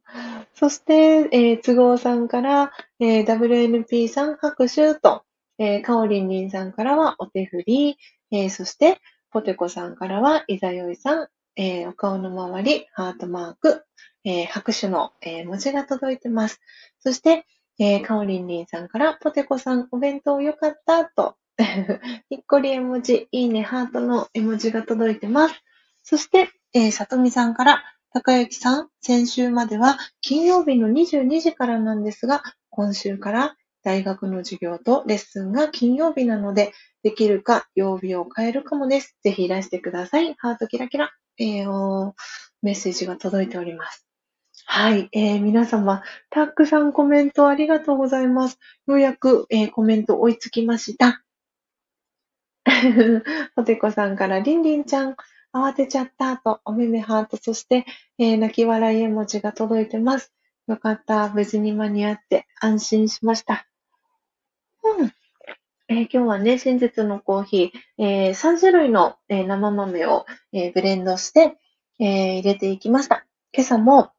[0.55, 5.25] そして、えー、都合さんから、えー、WNP さん拍手と、
[5.59, 7.97] えー、かおりんりんさんからはお手振り、
[8.31, 8.99] えー、そして、
[9.35, 13.83] ポテコさんからは、いざよいさん、えー、お顔の周り、ハートマーク、
[14.23, 16.61] えー、拍手の、えー、文字が届いてます。
[16.99, 17.45] そして、
[17.77, 21.35] えー、かおりんりんさんから、ポテコさん、お弁当よかったと、
[22.31, 25.61] にっこり絵文字、いいね、ハートの絵文字が届いてます。
[26.01, 27.83] そして、えー、さとみさんから、
[28.13, 39.15] 高幸さん、先週までは金曜日の22時からなんですが、今週から大学の授業とレッスンが金曜日なので、できるか、曜日を変えるかもです。
[39.23, 40.33] ぜひいらしてください。
[40.39, 41.11] ハートキラキラ。
[41.37, 42.13] えー、
[42.63, 44.07] メッセージが届いております。
[44.65, 46.01] はい、えー、皆様、
[46.31, 48.57] たくさんコメントありがとうございます。
[48.87, 51.21] ようやく、えー、コメント追いつきました。
[53.55, 55.15] ポテコさんから、りんりんちゃん、
[55.53, 57.85] 慌てちゃったと、おめめハート、そして、
[58.17, 60.33] えー、泣き笑い絵文字が届いてます。
[60.67, 61.29] よかった。
[61.29, 63.67] 無事に間に合って安心しました。
[64.85, 65.11] うん。
[65.87, 71.57] えー、今日はね、真実のコーヒー、えー、3種類の、えー、生豆を、えブレンドして、
[71.99, 73.25] え入れていきました。
[73.51, 74.11] 今朝も、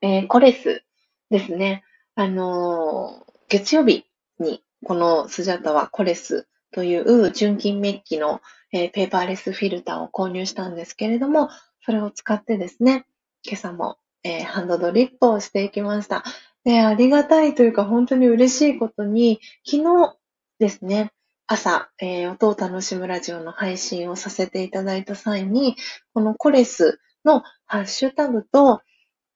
[0.00, 0.84] えコレス
[1.30, 1.82] ですね。
[2.14, 4.06] あの月曜日
[4.38, 8.40] にこのスジャタはコレスという純金メッキの、
[8.72, 11.48] えペーパーレスフィルターを購入したんですけれども、
[11.84, 13.06] それを使ってですね、
[13.42, 16.24] 今朝も、えハンドドリップをしていきました。
[16.64, 20.16] で、ありがたいというか本当に嬉しいことに、昨日
[20.58, 21.12] ですね、
[21.46, 25.76] 朝、えー、音を楽しむラジオの配信をさせていただいた際に、
[26.14, 28.80] このコレスのハッシュタグと、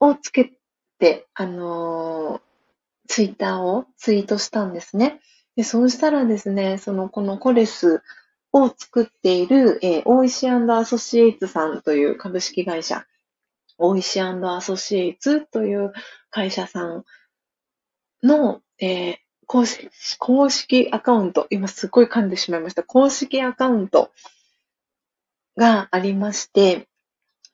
[0.00, 0.52] をつけ
[0.98, 2.40] て、あのー、
[3.08, 5.20] ツイッターをツイートしたんですね。
[5.56, 8.02] で、そうしたらですね、その、このコレス
[8.52, 13.06] を作っている、えー、大石アソシエイツさんという株式会社、
[13.78, 15.92] 大石アソシエイツという
[16.30, 17.04] 会社さん
[18.22, 19.88] の、えー、公式、
[20.18, 22.82] 公式アカウント、今すっごい噛んでしまいました。
[22.82, 24.10] 公式アカウント
[25.56, 26.88] がありまして、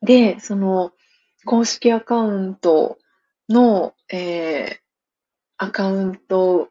[0.03, 0.93] で、その
[1.45, 2.99] 公式アカウント
[3.49, 4.77] の、えー、
[5.59, 6.69] アカウント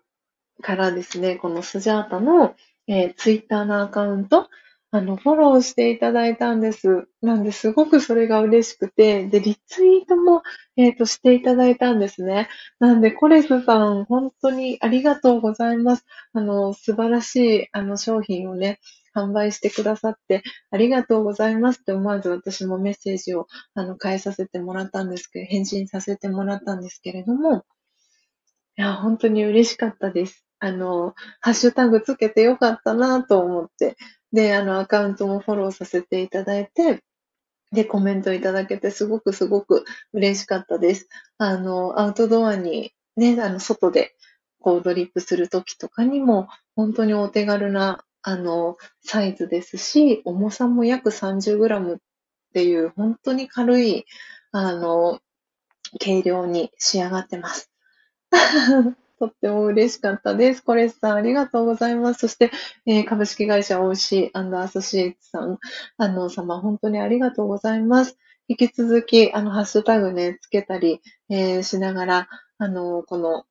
[0.61, 2.55] からですね、このスジャータの、
[2.87, 4.49] えー、ツイッターのアカウント、
[4.95, 7.07] あの、フォローしていただいたんです。
[7.23, 10.43] なんで、すごくそれが嬉しくて、で、リツイートも、
[10.77, 12.47] えっ、ー、と、していただいたんですね。
[12.77, 16.05] なんで、コレスさん、本当にありがとうございます。
[16.33, 18.79] あの、素晴らしい、あの、商品をね、
[19.15, 27.65] 販売してくださって、ありがとうございますって思わず私もメッセージを、あの、変えさせてもらったんですけど、返信させてもらったんですけれども、
[28.77, 30.45] いや、本当に嬉しかったです。
[30.59, 33.97] あの、ハッシュタグつけてよかったなと思って、
[34.33, 37.03] で、あの、アカウントもフォローさせていただいて、
[37.71, 41.07] で、コメントいただけてすごくすごく嬉しかったです。
[41.37, 44.15] あの、アウトドアにね、あの、外で
[44.59, 51.99] こうドリップするときとかにも、本当にお手軽な、あの、サイズですし、重さも約 30g っ
[52.53, 54.05] ていう、本当に軽い、
[54.51, 55.19] あの、
[55.99, 57.69] 軽量に仕上がってます。
[59.23, 60.61] とっても嬉しかったです。
[60.61, 62.19] コレスさん、ありがとうございます。
[62.19, 62.51] そして、
[62.85, 65.59] えー、株式会社 OC& アソシエイツさん、
[65.97, 68.17] あの、様、本当にありがとうございます。
[68.49, 72.27] 引き続き、あの、ハッシュタグね、つけたり、えー、しながら、
[72.57, 73.45] あの、この、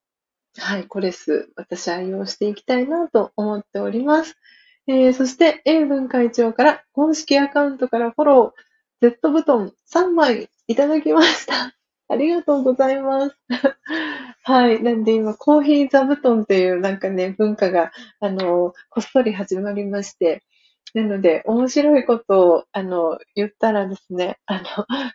[0.59, 4.37] はい、コレス、私愛用していきたいなと思っております。
[4.85, 11.75] えー、そして、英文会長から公式アカウントからフォロー、Z ブトン3枚いただきました。
[12.13, 13.35] ありがとうございます。
[14.43, 14.83] はい。
[14.83, 20.43] なんで今、コーヒー座布団っていうなんかね、文化が、あの、こっそり始まりまして、
[20.93, 24.63] なので、面白いことを、あの、言ったらですね、あの、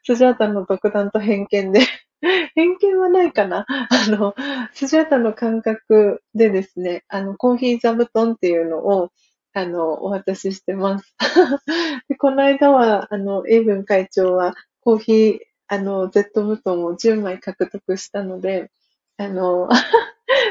[0.02, 1.80] スジャータの独断と偏見で
[2.56, 4.34] 偏見はないかな あの、
[4.72, 9.10] スジャータの感覚でですね、あの、コーヒー座布団っていうのを、
[9.54, 11.14] あの、お渡ししてます
[12.08, 12.16] で。
[12.16, 15.38] この間は、あの、エイブン会長は、コーヒー
[15.68, 18.70] あの、Z ブトンを10枚獲得したので、
[19.18, 19.68] あの、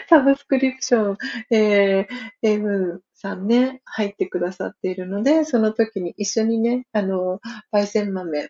[0.10, 1.18] サブスクリプション、
[1.52, 2.08] えー、
[2.44, 7.40] エイブンさんね、入ってくださっているので、その時に一緒にね、あの、
[7.74, 8.50] 焙煎豆、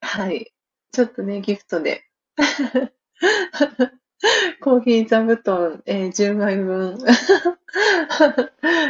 [0.00, 0.52] はい、
[0.92, 2.02] ちょっとね、ギフトで、
[4.60, 6.98] コーヒー座布団、えー、10枚分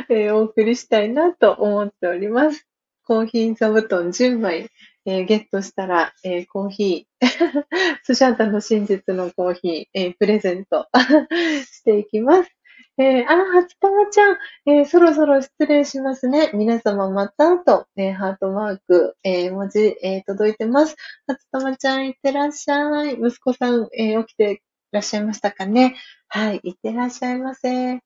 [0.09, 2.67] えー、お送りしたいなと思っております。
[3.05, 4.71] コーヒー座布団10枚、
[5.09, 7.27] えー、ゲットしたら、えー、コーヒー、
[8.05, 10.87] スシャンタの真実のコーヒー、えー、プレゼント
[11.65, 12.51] していきます。
[12.99, 14.37] えー、あ、初玉ちゃん、
[14.67, 16.51] えー、そろそろ失礼しますね。
[16.53, 20.95] 皆様またと、えー、ハートマーク、えー、文字、えー、届いてます。
[21.27, 23.15] 初玉ちゃん、いってらっしゃい。
[23.15, 24.59] 息子さん、えー、起きてい
[24.93, 25.97] らっしゃいましたかね。
[26.29, 28.01] はい、いってらっしゃいませ。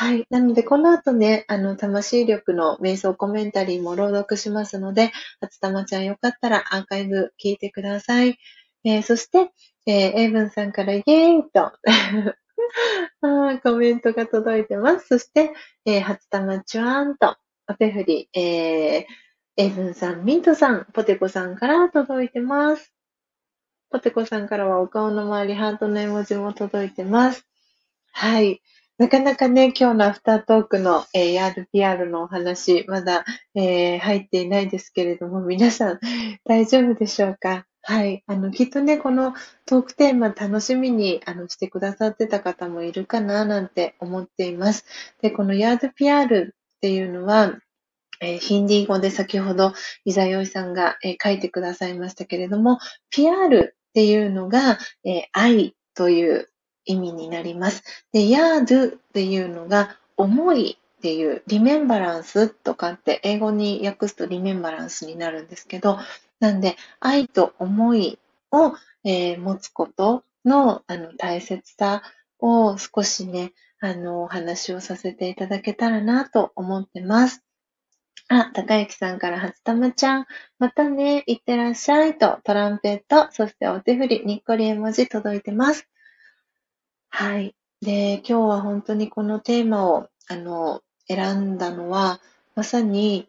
[0.00, 0.26] はい。
[0.30, 5.10] なので、この後ね、あの、魂力の瞑想コメンタリーも朗読しますので、
[5.40, 8.38] 初玉ちゃんよかったらアーカイブ聞いてください。
[8.84, 9.50] えー、そして、
[9.86, 11.72] えー、エイブンさんからイェーイと
[13.22, 15.08] あコメントが届いてます。
[15.08, 15.52] そして、
[15.84, 17.36] えー、初玉チュアンと
[17.68, 19.04] お手振り、えー、
[19.56, 22.94] エイブンさん、ミントさん、ポテコさんから届いてます。
[23.90, 27.44] ポテコさんからはお顔の周り、ハートの絵文字も届いてます。
[28.12, 28.62] はい。
[28.98, 36.00] なかなかね、今日のアフタートークの、えー、RPR のお話、まだ、えー、入っていないですけれども、皆さん
[36.44, 37.64] 大丈夫でしょうか？
[37.82, 38.24] はい。
[38.26, 39.34] あの、きっとね、この
[39.66, 44.84] トークテーマ楽しみにあのしてくださってた方もいるかななんて思っています。
[45.22, 47.56] で、このヤード PR っていうのは、
[48.20, 49.74] えー、ヒンディー語で先ほど、
[50.06, 52.80] イザヨイさんが、えー、書いてくださいましたけれども、
[53.10, 56.48] PR っていうのが、えー、愛という
[56.88, 57.84] 意味になります。
[58.12, 65.98] で、ヤードっていうのが重いっていうリメンバランスとかって英語に訳すとリメンバランスになるんですけど、
[66.40, 68.18] なんで愛と思い
[68.50, 68.74] を、
[69.04, 72.02] えー、持つことのあの大切さ
[72.40, 77.44] を少しね、あの、お話をさせていただけたらなと思ってます。
[78.28, 80.26] あ、高之さんから初玉ちゃん、
[80.58, 85.88] またね、いってらっしゃいと、トランペット、そしてお手振り、にっこり絵文字届いてます。
[87.10, 87.54] はい。
[87.80, 92.20] で、今日は本当にこのテーマを、あの、選んだのは、
[92.54, 93.28] まさに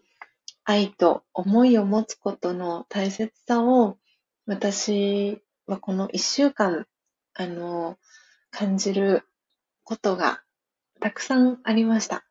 [0.64, 3.98] 愛と思いを持つことの大切さを、
[4.46, 6.88] 私はこの一週間、
[7.34, 7.98] あの、
[8.52, 9.24] 感じる
[9.84, 10.42] ことが
[11.00, 12.26] たくさんありました。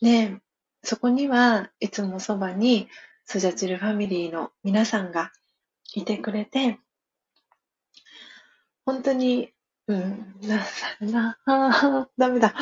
[0.00, 0.40] で、
[0.82, 2.88] そこにはいつもそばに
[3.24, 5.32] スジャチルファミリーの皆さんが
[5.94, 6.78] いてくれて、
[8.84, 9.52] 本当に、
[9.90, 10.66] うん、な、
[11.00, 12.54] な、あダメだ。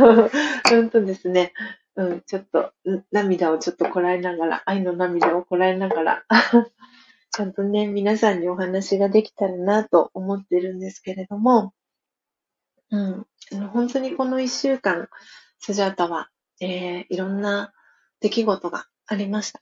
[0.68, 1.52] 本当ですね。
[1.96, 2.72] うん、ちょっと、
[3.10, 6.24] 涙をちょっとこらえながら、愛の涙をこらえながら、
[7.32, 11.72] ちゃんとね、皆さんにお話ができたらなと思ってるんですけれども、
[12.90, 15.08] うん、あの本当にこの一週間、
[15.58, 16.30] スジャータは
[16.60, 17.72] えー、いろんな
[18.20, 19.60] 出来事がありました。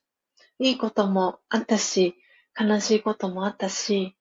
[0.59, 2.16] いいこともあったし、
[2.59, 4.16] 悲しいこともあったし、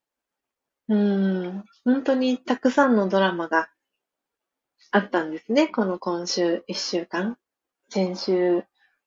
[0.88, 3.70] うん、本当にたくさんのドラマが
[4.90, 5.68] あったんですね。
[5.68, 7.38] この今週一週間。
[7.88, 8.64] 先週、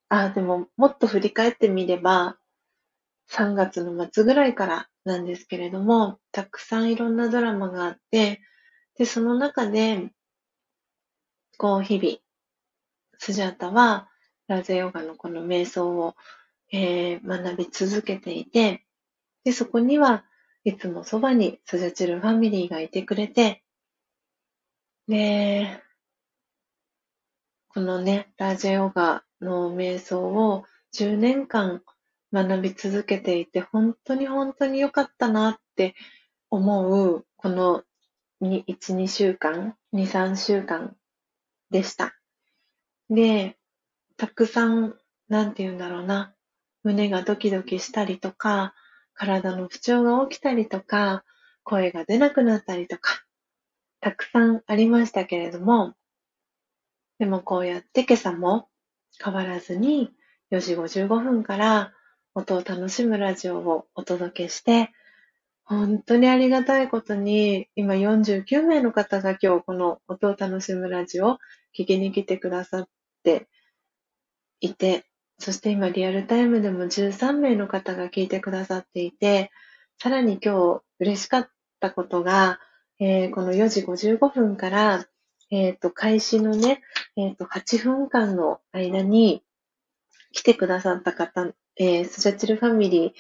[0.10, 2.38] あ、でももっと振り返ってみれば、
[3.30, 8.42] 3月の末ぐらいからなんですけれども、たくさんいろんなドラマがあって、
[8.98, 10.10] で、その中で、
[11.58, 12.18] こう、日々、
[13.20, 14.10] スジャータは、
[14.48, 16.16] ラゼヨガのこの瞑想を、
[16.72, 18.86] えー、学び続けていて、
[19.44, 20.26] で、そこには
[20.68, 23.64] いつもそばにスジャチルファミリーがいてくれて、
[25.08, 25.82] で、
[27.70, 31.84] このね、ラジェヨガの瞑想を10年間
[32.34, 35.96] 学び続けていて、本当に本当に良かったなって
[36.50, 37.84] 思う、この
[38.42, 40.98] 1、2週間、2、3週間
[41.72, 42.14] でした。
[43.10, 43.56] で、
[44.18, 44.98] たくさん、
[45.30, 46.36] なんて言うんだろうな、
[46.84, 48.74] 胸がドキドキしたりとか、
[49.18, 51.24] 体の不調が起きたりとか、
[51.64, 53.26] 声が出なくなったりとか、
[54.00, 55.96] たくさんありましたけれども、
[57.18, 58.70] でもこうやって今朝も
[59.22, 60.12] 変わらずに
[60.52, 61.94] 4時55分から
[62.36, 64.92] 音を楽しむラジオをお届けして、
[65.64, 71.38] 本当にありがたいことに、今49名の方が今日この音を楽しむラジオを
[71.78, 72.90] 聞きに来てくださっ
[73.24, 73.50] て
[74.60, 75.07] いて、
[75.40, 79.52] そして今リアルタイムでも13名の方が聞いてくださっていて、
[80.00, 81.50] さらに今日嬉しかっ
[81.80, 82.60] たことが、
[83.00, 85.06] えー、この4時55分から、
[85.50, 86.82] えっ、ー、と、開始のね、
[87.16, 89.44] えっ、ー、と、8分間の間に
[90.34, 91.48] 来てくださった方、
[91.78, 93.12] えー、スジャチルファミリー、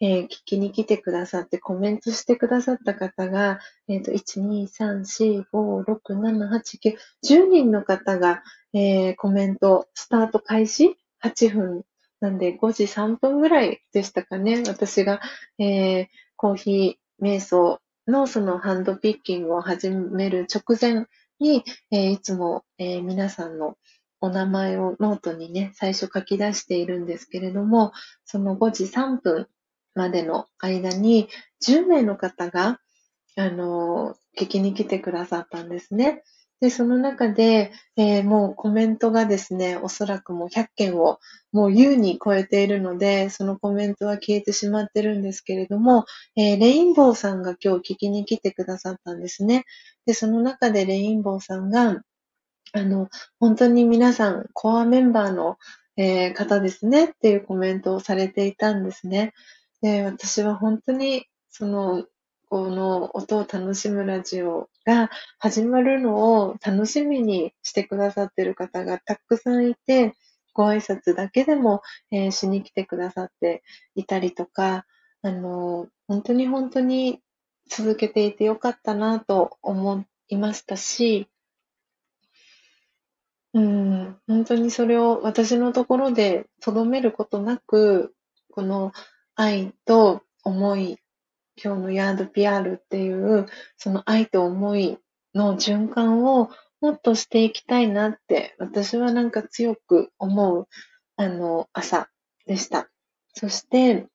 [0.00, 8.42] えー、聞きに来てくださってコメントしてくださった方が、えっ、ー、と、1、2、3、4、5、6、7、8、9、10人の方が、
[8.74, 11.84] えー、コメント、スタート開始8分。
[12.20, 14.62] なんで5時3分ぐらいでしたかね。
[14.68, 15.20] 私が、
[15.58, 21.06] えー、コーヒー瞑想のそのハンドピッキングを始める直前
[21.40, 23.76] に、えー、いつも、えー、皆さんの
[24.20, 27.92] お名前をノートにね、最初書き出しているんですけれども、
[28.24, 29.48] その5時3分
[29.94, 31.28] までの間に
[31.64, 32.78] 10名の方が、
[33.36, 36.22] あの、聞きに来てくださったんですね。
[36.62, 41.18] で、その中で、えー、もうコメントがですね、おそらくもう100件を
[41.50, 46.04] もう優に超えているので、そのコメントは消えてしまってるんですけれども、
[46.36, 49.64] えー、レインボーさんが今日聞きに来てくださったんですね。
[50.06, 52.00] で、その中でレインボーさんが、
[52.74, 53.08] あの、
[53.40, 55.56] 本当に皆さん、コアメンバーの、
[55.96, 59.32] えー、方ですねっていうコメントをされていたんですね。
[59.80, 62.04] で、私は本当に、その、
[62.48, 70.14] この音を楽しむラジオが始まるのを楽しみにしてくださってる方がたくさんいて、
[70.54, 73.62] ご挨拶だけでも、えー、しに来てくださって
[73.94, 74.84] いたりとか、
[75.22, 77.20] あの、本当に本当に
[77.68, 81.28] 続けていてよかったなと思いましたし、
[83.54, 88.14] うん、本当にそれを私のところで留めることなく、
[88.50, 88.92] この
[89.34, 90.98] 愛と思い、
[91.62, 94.98] 今日のヤードピアールっていう、その愛と思い
[95.34, 100.66] の循環をもっとしていきたいなって、私はなんか強く思う、
[101.16, 102.08] あの、朝
[102.46, 102.88] でした。
[103.34, 104.08] そして、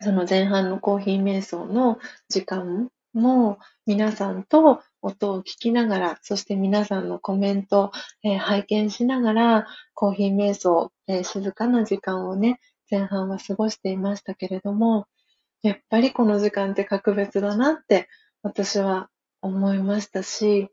[0.00, 1.98] その前半のコーヒー瞑想の
[2.28, 7.90] 時間も皆さんと音を聞きながら、そして皆さんのコメント、
[8.22, 12.60] えー、拝見しながら、コーヒー瞑想、えー、静かな時間をね、
[12.90, 15.06] 前半は過ごしていましたけれども、
[15.66, 18.08] やっぱりこの時間って格別だなって
[18.42, 19.10] 私は
[19.42, 20.68] 思いましたし、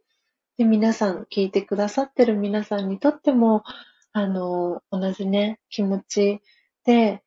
[0.56, 3.64] で、皆さん、聞いてくださってる皆さんにとっても、
[4.12, 6.42] あの、同じね、気持ち
[6.86, 7.24] で、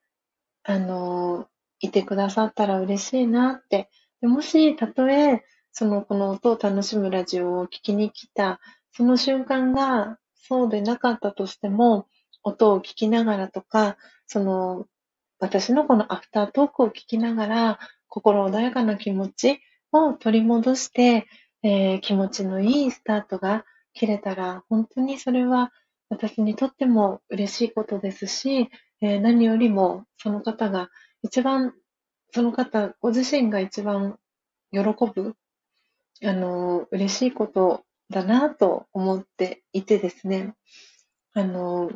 [0.62, 1.48] あの、
[1.80, 3.90] いてくださったら嬉しいなって。
[4.20, 8.60] でもし、たとえ、その、この音を楽しむラジオを聞きに来た、
[8.92, 12.06] その瞬間がそうでなかったとしても、
[12.44, 13.96] 音を聞きながらとか、
[14.28, 14.86] その、
[15.38, 19.60] 私のこのアフタートークを聞きながら、心穏やかな気持ち
[19.92, 21.26] を取り戻して、
[21.62, 25.72] えー、気持ちのいいスタートが切れたら、本当にそれは
[26.08, 30.90] 私にとっても嬉しいことですし、えー、何よりもその方が
[31.22, 31.74] 一番、
[32.32, 34.18] その方ご自身が一番
[34.72, 35.34] 喜ぶ、
[36.24, 40.54] あの、嬉しいことだなと思っていてですね、
[41.34, 41.90] あの、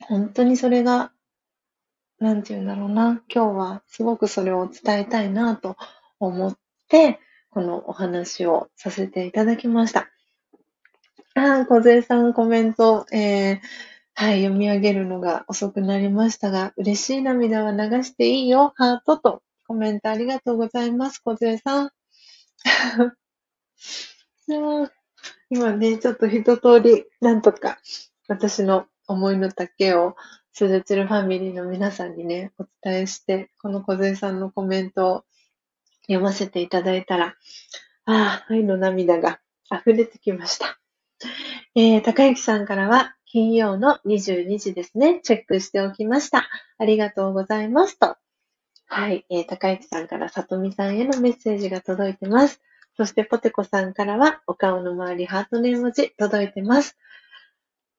[0.00, 1.12] 本当にそれが、
[2.22, 5.76] なんて言うんだろうな、今日はすごくそれを伝えたいなと
[6.20, 7.18] 思って、
[7.50, 10.08] このお話をさせていただきました。
[11.34, 13.60] あ、小杉さんコメント、えー、
[14.14, 21.90] はい、読み上げるのが遅くなりましたが、嬉しい涙は流していいよ、ハートとコメントありがとうございます、小杉さん。
[25.50, 27.80] 今ね、ちょっと一通り、なんとか、
[28.28, 30.14] 私の思いの丈を、
[30.54, 35.24] スジャチルファミリーの皆さんにね、お伝えして、この小杉さんのコメントを
[36.02, 37.36] 読ませていただいたら、
[38.04, 40.78] ああ、愛の涙が溢れてきました。
[41.74, 45.20] えー、高幸さんからは、金曜の22時ですね。
[45.22, 46.46] チェックしておきました。
[46.76, 48.16] ありがとうございますと。
[48.84, 49.24] はい。
[49.30, 52.60] えー、高幸さんから里見さんへのメッセージが届いてます。
[52.98, 56.98] そして、ポテコさんからは、お顔の周りハートの絵文字届いてます。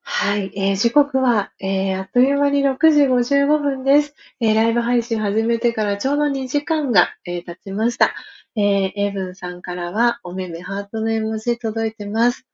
[0.03, 0.51] はい。
[0.55, 4.13] えー、時刻は、えー、あっという間に6時55分です。
[4.41, 8.13] えー、ライブ配信始めてからちょうど2時間が、えー、経ちました。
[8.55, 12.45] えー、エブンさんからは、おめめハートの絵文字届いてます。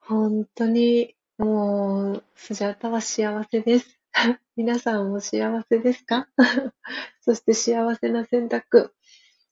[0.00, 3.98] 本当に、もう、スジャタは幸せです。
[4.56, 6.28] 皆さんも幸せですか？
[7.22, 8.94] そして幸せな選択、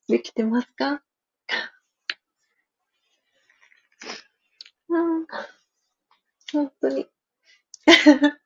[0.09, 1.03] できてますか？
[4.89, 5.27] うん、
[6.55, 7.07] 本当に。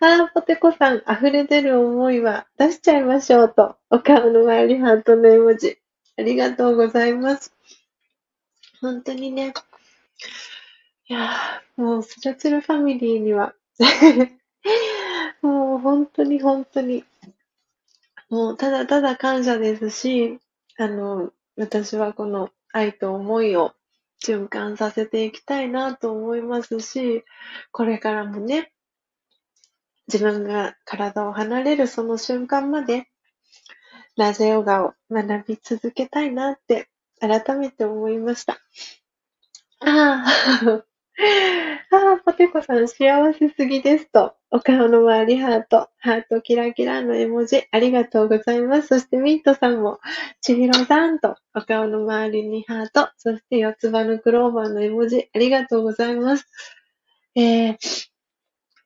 [0.00, 3.76] あー、ポテコさん、溢れ出る思いは出しちゃいましょうと。
[3.88, 5.78] お顔の周りハートの絵文字。
[6.18, 7.54] ありがとうございます。
[8.80, 9.54] 本当にね、
[11.08, 13.54] いや、もう、スラツルファミリーには
[15.42, 17.04] もう本当に本当に、
[18.28, 20.38] もうただただ感謝ですし、
[20.78, 23.74] あの、私はこの愛と思いを
[24.24, 27.24] 循環させていきたいなと思いますし、
[27.72, 28.72] これからもね、
[30.12, 33.08] 自分が体を離れるその瞬間まで、
[34.16, 36.88] ラジオガを学び続けたいなって
[37.20, 38.58] 改めて思いました。
[39.80, 40.24] あ
[41.90, 44.39] あ、ああ、ポテコさん幸せすぎですと。
[44.52, 48.88] お顔の周りハート、ハートキラキラの絵文字、ありがとうございます。
[48.88, 50.00] そしてミントさんも、
[50.40, 56.48] ちひろさんと、お顔の周りにハート、そして四つ葉のクローバーの絵文字、ありがとうございます。
[57.36, 57.76] えー、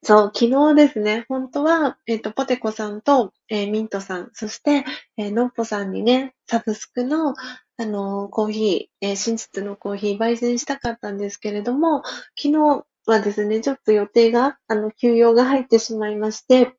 [0.03, 4.85] そう、昨日ですね、本当は、えっ、ー、と、ポテコさんと、えー、ミントさん、そして、
[5.17, 7.35] えー、ノッポさんにね、サブスクの、
[7.79, 12.03] あの、コーヒー、えー、真実のコーヒー焙煎したかったんですけれども、
[12.37, 16.73] 昨日はですね、ちょっと予定が、あの、休養が入ってしまいまして、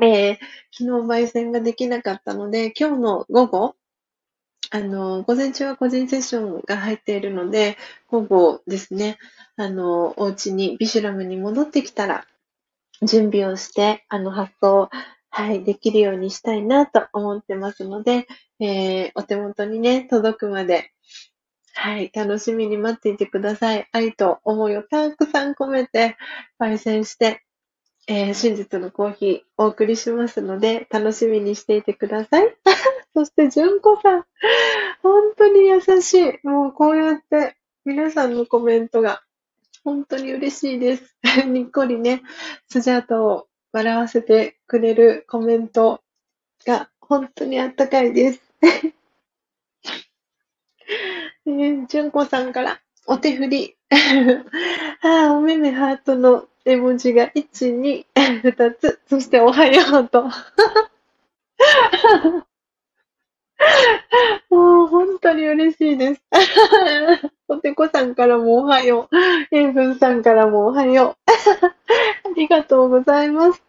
[0.00, 0.36] えー、
[0.72, 3.76] 昨日焙煎ができなかったので、今日の午後、
[4.70, 7.76] あの、午前中は個人セッションが入っているので、
[8.08, 9.18] 午後ですね、
[9.56, 12.26] あの、お家に、ビシュラムに戻ってきたら、
[13.02, 14.88] 準備をして、あの、発送、
[15.30, 18.26] はい、できるようにしたいなと思ってますので、
[18.60, 20.93] えー、お手元にね、届くまで、
[21.76, 23.88] はい、楽しみに待っていてください。
[23.92, 26.16] 愛と思いをたくさん込めて、
[26.58, 27.42] 焙煎して、
[28.06, 32.56] えー、真実のコーヒーお送りしますので、楽しみにしていてください。
[33.14, 34.24] そして、純子さん、
[35.02, 36.46] 本当に優しい。
[36.46, 39.22] もうこうやって皆さんのコメントが
[39.82, 41.16] 本当に嬉しいです。
[41.46, 42.22] にっこりね、
[42.70, 46.02] スジャートを笑わせてくれるコメント
[46.64, 48.40] が本当にあったかいです。
[51.46, 53.76] えー、純子さんからお手振り。
[55.02, 59.00] ああ、おめめハートの絵文字が1、2、2つ。
[59.08, 60.24] そしておはようと。
[64.50, 66.22] もう本当に嬉しいです。
[67.46, 69.56] ポテコさんからもおはよう。
[69.56, 71.30] エイブンさんからもおはよう。
[71.66, 71.74] あ
[72.36, 73.62] りがとうございます。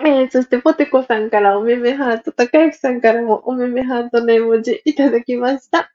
[0.00, 5.92] えー、そして、ポテコさんからおめめハート、高之さんからもおめめハートの絵文字いただきました。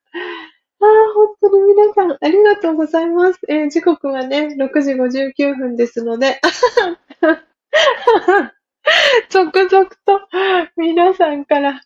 [0.79, 3.39] ああ、本当に皆さん、ありがとうございます。
[3.47, 6.39] えー、時刻はね、6時59分ですので、
[9.29, 10.27] 続々と
[10.75, 11.81] 皆さんから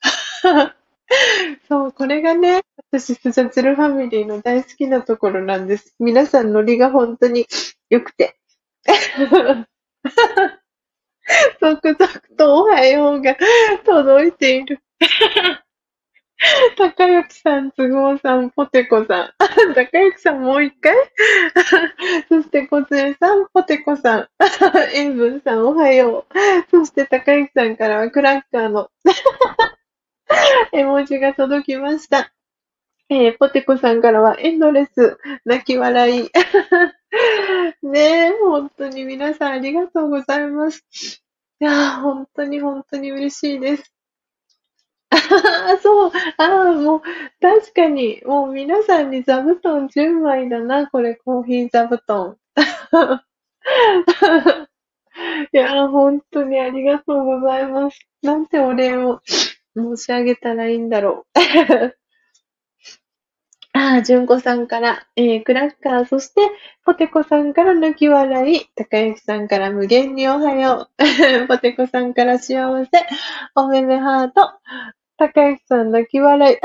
[1.68, 5.96] そう、これがね、私、スジャチルファミリーの大好きなところなんです。
[6.00, 7.46] 皆さんノリが本当に
[7.90, 8.38] 良くて。
[11.62, 13.38] 続々とおはようが
[13.86, 14.80] 届いている。
[16.76, 19.34] 高之さん、都合さん、ポテコさん。
[19.76, 20.96] 高之さんもう一回？
[22.30, 24.30] そして、小杖さん、ポテコさん。
[24.94, 26.34] 塩分さん、おはよう。
[26.72, 28.90] そして、高之さんからはクラッカーの
[30.72, 32.32] 絵文字が届きました。
[33.10, 36.30] えー、ポテコさんからはエンドレス、泣き笑い。
[37.84, 40.86] ねえ、本当に皆さんありがとうございます。
[41.60, 43.94] いや、本当に本当に嬉しいです。
[45.12, 46.12] ああ、そう。
[46.38, 47.02] ああ、もう、
[47.42, 52.38] 確かに、もう皆さんに座布団10枚だな、これ、コーヒー座布団。
[55.54, 58.00] いや、本当にありがとうございます。
[58.22, 59.22] なんてお礼を
[59.76, 61.40] 申し上げたらいいんだろう。
[63.74, 66.42] ああ、純子さんから、えー、クラッカー、そして、
[66.84, 72.92] ポテコさんから泣き笑い、高之さんから無限におはよう、 ポテコさんから幸せ、
[73.56, 74.52] おめめハート、
[75.22, 76.58] 高之さん泣き笑い、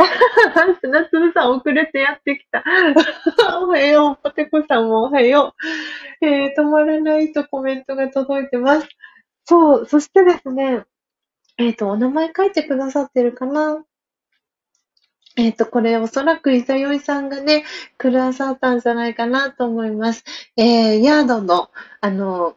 [0.80, 2.64] 砂粒さん遅れてやってきた。
[3.60, 5.54] おはよう、ポテコさんもおはよ
[6.22, 6.26] う。
[6.26, 8.88] えー、止まらないとコメントが届いてます。
[9.44, 10.84] そう、そしてですね、
[11.58, 13.84] えっ、ー、と、お名前書いてくださってるかな？
[15.36, 17.66] えっ、ー、と、これおそらくいさよいさんがね、
[17.98, 20.24] くださったんじゃないかなと思います。
[20.56, 21.70] えー、ヤードの、
[22.00, 22.56] あの、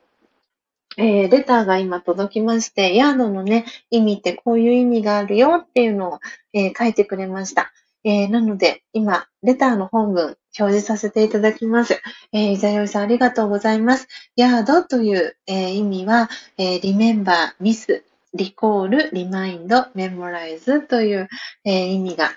[0.99, 6.19] えー、レターが今届きまして、ヤードのね、意味ってこういう意味があるよっていうのを、
[6.51, 7.71] えー、書いてくれました。
[8.03, 12.01] えー、なので、今、レターの本文、表示させていただきます。
[12.33, 14.07] えー、イザヨイさんありがとうございます。
[14.35, 18.03] ヤードという、えー、意味は、えー、リメンバー、ミス、
[18.33, 21.29] リコール、リマインド、メモライズという、
[21.63, 22.31] えー、意味が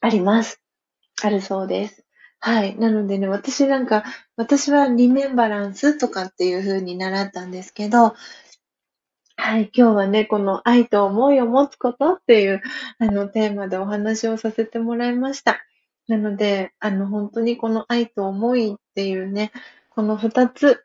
[0.00, 0.60] あります。
[1.22, 2.07] あるそうです。
[2.40, 2.76] はい。
[2.76, 4.04] なのでね、私なんか、
[4.36, 8.14] 私はリメンバランスとかっていう風に習ったんですけど、
[9.36, 9.70] はい。
[9.74, 12.62] 今日はね、この愛と思いを持つことっていう、
[12.98, 15.64] あの、テーマでお話をさせてもらいました。
[16.08, 19.52] なので、あの、本当にこの愛と思いっていうね、
[19.90, 20.84] この二つ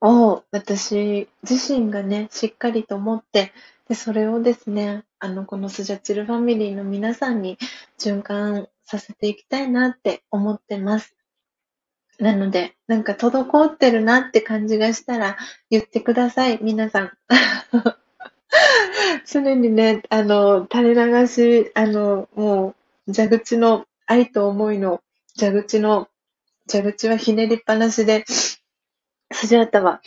[0.00, 3.52] を私自身がね、しっかりと持って、
[3.88, 7.58] で、それをですね、あの、このスジャチルファミリーの皆さんに
[7.98, 11.14] 循環させていきたいなって思ってます。
[12.18, 15.36] なので、なんか滞ってるなって感じがしたら
[15.70, 17.12] 言ってください、皆さん。
[19.26, 22.74] 常にね、あの、垂れ流し、あの、も
[23.08, 25.02] う、蛇口の愛と思いの
[25.38, 26.08] 蛇口の、
[26.70, 28.60] 蛇口はひねりっぱなしで、ス
[29.46, 30.02] ジャータは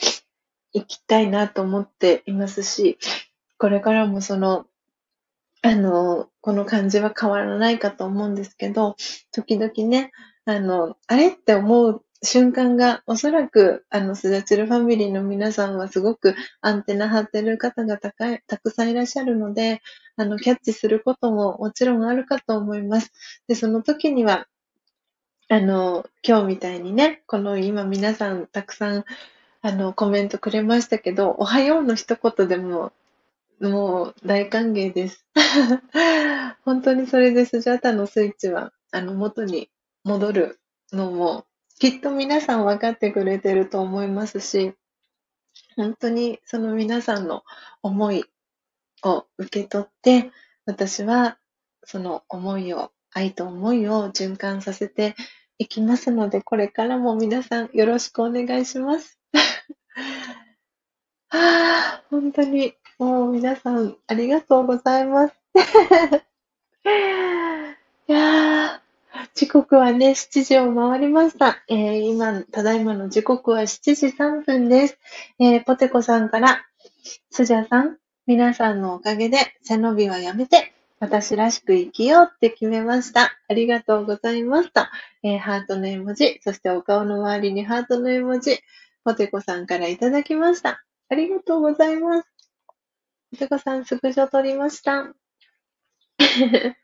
[0.73, 2.97] 行きたいなと思っていますし、
[3.57, 4.67] これからもその、
[5.65, 8.95] あの、この感じは変わらないかと思うんですけど、
[9.31, 10.11] 時々ね、
[10.45, 19.81] あの、あれって思う瞬間が、おそらく、あの、スジャチルファミリーの皆さんはすごくアンテナ張ってる方が高い、たくさんいらっしゃるので、
[20.17, 23.11] あの、キャッチすることももちろんあるかと思います。
[23.47, 24.47] で、その時には、
[25.49, 29.03] あの、今日みたいにね、この今皆さんたくさん、
[29.61, 32.93] あの、コメントくれましたけど、おはようの一言でも、
[33.59, 35.25] もう大歓迎です。
[36.65, 39.69] 本当にそれでスジャータのスイッチは、あの、元に
[40.03, 40.59] 戻る
[40.91, 41.45] のも、
[41.79, 44.73] きっと皆さん分かってくれてると思いますし、
[45.75, 47.43] 本当にその皆さんの
[47.81, 48.25] 思い
[49.03, 50.31] を受け取って、
[50.65, 51.37] 私は
[51.83, 55.15] その思いを愛と思いを循環させて
[55.57, 59.19] いきますので、これからも皆さんよろしくお願いします。
[61.29, 65.33] は あ、本当にもう皆さんありがとうございます。
[68.07, 68.81] いや
[69.33, 71.63] 時刻はね、7時を回りました。
[71.67, 74.97] えー、今、ただいまの時刻は7時3分です。
[75.39, 76.65] えー、ポテコさんから、
[77.31, 77.97] スジャさん、
[78.27, 83.31] 皆さんのおかげで背伸びはやめて、私らしく生きようって決めました。
[83.49, 84.81] ありがとうございますと、
[85.23, 88.59] えー、ハートの絵文字、そしてお顔の周りにハートの絵文字、
[89.03, 90.83] ポテコさんからいただきました。
[91.09, 92.34] ありがとうございます。
[93.31, 95.13] ポテコさん、スクショ撮りました。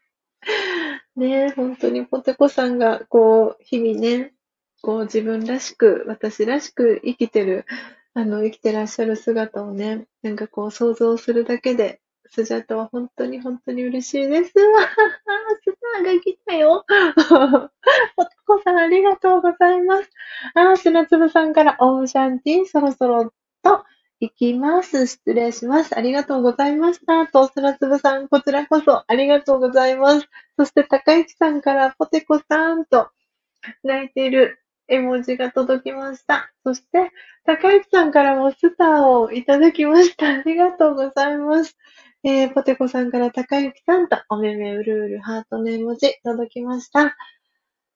[1.16, 4.34] ね、本当にポテコさんが、こう、日々ね、
[4.82, 7.66] こう自分らしく、私らしく生きてる、
[8.14, 12.02] あの、生きてらっしゃる姿をね、なんかこう想像するだけで、
[12.34, 14.52] スジャタは本当に本当に嬉しいです。
[14.54, 16.86] スターが来たよ。
[18.16, 20.10] ポテコさんありがとうございます。
[20.56, 23.84] あ、砂粒さんからオーシャンティーそろそろと
[24.22, 25.08] 行きます。
[25.08, 25.98] 失礼します。
[25.98, 27.26] ありがとうございました。
[27.26, 30.28] と、砂粒さん、こちらこそありがとうございます。
[30.58, 33.10] そして、高市さんからポテコさんと
[33.84, 36.54] 泣いている絵文字が届きました。
[36.64, 37.10] そして、
[37.46, 40.28] 高市さんからもスターをいただきました。
[40.28, 41.76] ありがとうございます。
[42.24, 47.18] えー、ポテコさんから高之さんとおめめうるうるハートの絵文字届きました。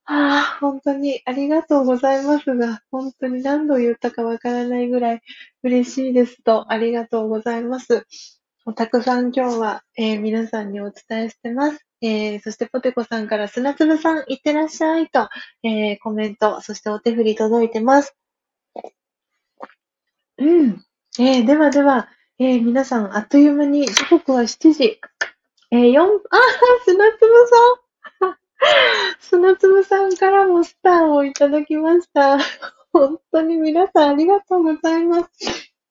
[0.08, 5.22] ああ、本当にありがとうございますが、本当に何度言ったかわからないぐらい
[5.64, 8.06] 嬉しいですと、ありがとうございます。
[8.76, 11.86] たくさん今日は、えー、皆さんにお伝えしてます。
[12.02, 15.30] えー、そしてポテコさんから砂粒さんいってらっしゃいと、
[15.64, 18.16] えー、コメント、そしてお手振り届いてます。
[20.38, 20.86] うん。
[21.20, 25.00] えー、ではでは、えー、皆さん、あっという間に、時刻は7時。
[25.72, 26.06] えー、4、あ
[26.86, 27.85] 砂粒さん
[29.20, 32.38] 砂粒さんからもスターをいただきました。
[32.92, 35.30] 本当に皆さんありがとうございます。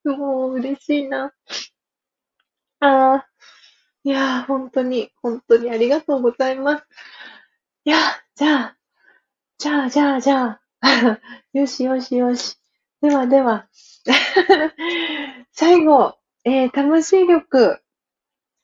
[0.05, 1.32] もう嬉しいな。
[2.81, 3.27] ああ、
[4.05, 6.85] いやー、本当に、本当にありがとうございます。
[7.85, 7.99] いや、
[8.35, 8.77] じゃあ、
[9.59, 10.61] じゃあ、じゃあ、じゃあ、
[11.53, 12.59] よしよしよし。
[13.01, 13.69] ではでは、
[15.53, 17.81] 最後、えー、魂力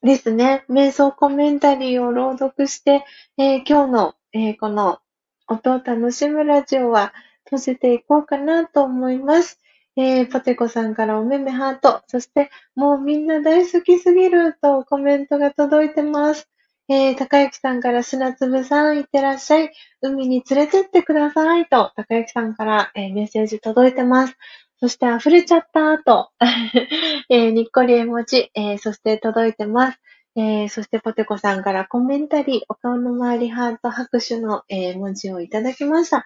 [0.02, 0.64] ですね。
[0.70, 3.04] 瞑想コメンタリーを朗読して、
[3.36, 4.98] えー、今日の、えー、この
[5.46, 7.12] 音を楽しむラジオは
[7.44, 9.60] 閉じていこうかなと思います。
[9.96, 16.48] えー、ポテコさんからおめめハート、そしてもうみんな大好きすぎるとコメントが届いてます。
[16.88, 19.70] えー、高幸さんから砂粒さんいってらっしゃい。
[20.00, 24.36] 海に連れてってくださいと、高幸さんから、えー、メッセージ届いてます。
[24.80, 26.30] そして溢れちゃったと、
[27.28, 29.98] えー、にっこり絵文字、えー、そして届いてます。
[30.36, 36.24] えー、そしてポテコさんからコメンタリー、お顔の周りハート拍手の、え、文字をいただきました。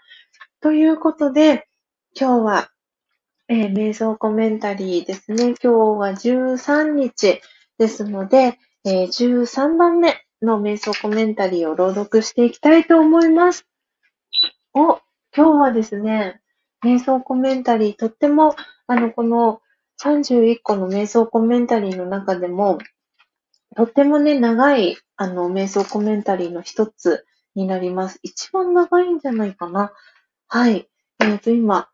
[0.61, 1.67] ということで、
[2.19, 2.71] 今日は、
[3.49, 5.47] え、瞑想コメンタリーですね。
[5.47, 7.41] 今日は13日
[7.79, 13.67] ですので、え、13番目の瞑想コメンタリーを朗読していきたいと思います。
[14.75, 15.01] お、
[15.35, 16.41] 今日はですね、
[16.85, 18.55] 瞑想コメンタリー、とっても、
[18.87, 19.63] あの、この
[20.03, 22.79] 31個の瞑想コメンタリーの中でも、
[23.75, 27.25] とってもね、長い、あの、瞑想コメンタリーの一つ
[27.55, 28.21] になります。
[28.23, 29.93] 一番長いんじゃないかな。
[30.47, 30.89] はい。
[31.21, 31.89] えっ、ー、と、今、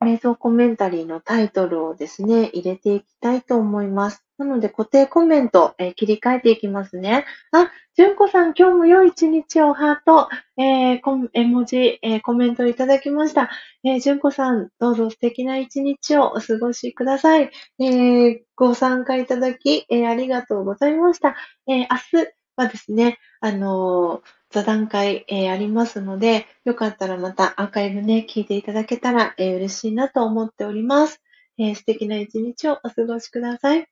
[0.00, 4.24] 瞑想コメンタリーのタイトルをですね、入れていきたいと思います。
[4.38, 7.24] なので、固定コメント、えー、切り替えていきますね。
[7.50, 13.50] あ、純子さん、今日も良い一日をハート、えー、絵文字、えー、コメントいただきました。
[13.82, 17.50] えー、純子さん、どうぞ素敵な一日をお過ごしください。
[17.80, 21.34] えー、ご参加いただき、えー、ありがとうございました。
[21.66, 31.22] えー、明日はですね、あのー座談会、えー、ありますので、よかったらまたアーカイブね、聞いていただけたら、えー、嬉しいなと思っております。
[31.58, 33.88] えー、素敵な一日をお過ごしください。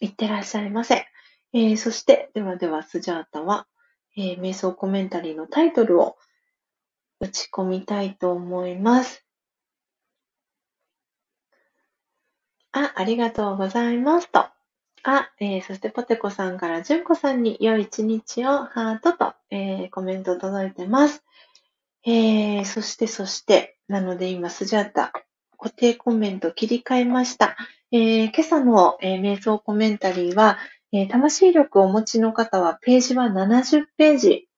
[0.00, 1.06] いってらっしゃいませ。
[1.52, 3.68] え、そして、ではでは、スジャータは、
[4.16, 6.16] え、瞑想コメンタリーのタイトルを
[7.20, 9.24] 打ち込みたいと思います。
[12.72, 14.53] あ、ありがとうございますと。
[15.04, 21.22] あ、えー、そしてポテコさんからジュンコさんに良い一日をハートと、えー、コメント届いてます。
[22.06, 25.12] えー、そしてそして、なので今スジャータ
[25.58, 27.54] 固定コメント切り替えました。
[27.92, 30.58] えー、今朝の、えー、瞑想コメンタリーは、
[30.90, 34.48] えー、魂力をお持ちの方はページは70ページ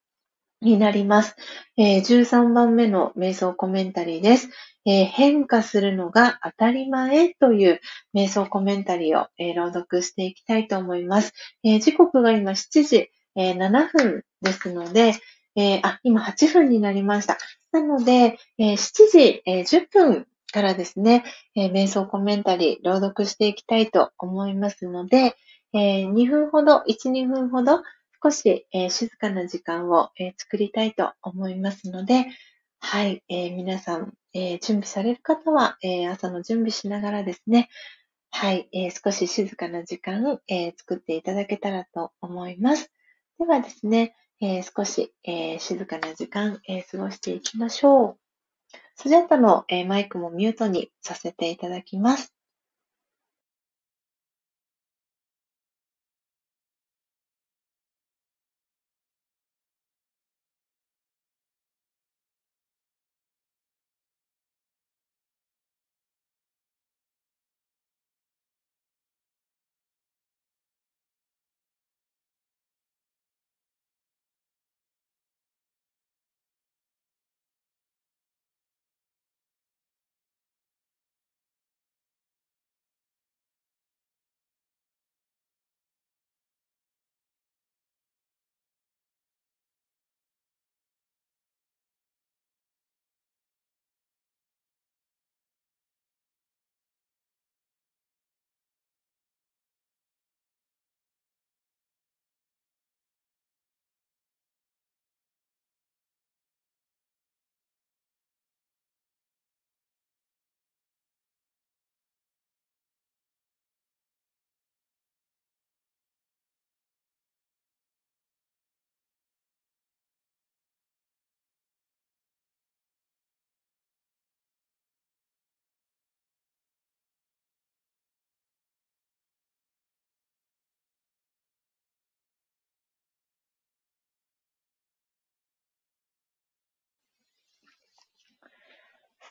[0.61, 1.35] になります。
[1.77, 4.49] えー、13番目の瞑想コメンタリーです。
[4.87, 7.81] えー、変化するのが当たり前という
[8.15, 11.33] 瞑想コメンタリーを、えー、朗読していきたいと思います。
[11.65, 15.15] えー、時刻が今7時、え7分ですので、
[15.57, 17.37] えあ、今8分になりました。
[17.73, 25.35] なので、え7時、え10分からですね、え瞑想コメンタリー朗読していきたいと思いますので、
[25.75, 27.83] え2分ほど、1、2分ほど
[28.23, 32.27] 少し、え静かな時間を、え作りたいと思いますので、
[32.81, 37.71] はい、え、皆さん、えー、準備される方は、えー、朝の準備しながらですね、
[38.31, 42.93] はい、え少し静かな時間、え作っていただけたらと思います。
[43.39, 48.19] ではですね、え少し、え静かな時間、え過ごしていきましょう。
[48.97, 52.36] スジャータの、えマイクもミュートにさせていただきます。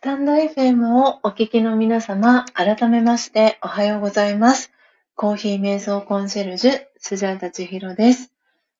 [0.06, 4.72] タンド FM をお聞きの皆様、改めましておはようございます。
[5.16, 8.32] コーヒー瞑想コンシェルジュ、スジャータチヒロです。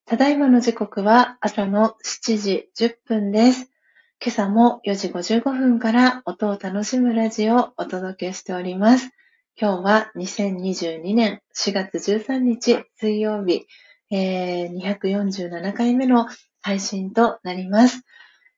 [0.06, 3.72] ただいまの時刻は朝の7時10分です。
[4.24, 9.10] 今朝も4時55分から音を楽しむラジオをお届けしております。
[9.60, 13.66] 今日は2022年4月13日水曜日、
[14.12, 16.28] えー247回目の
[16.62, 18.04] 配信となります。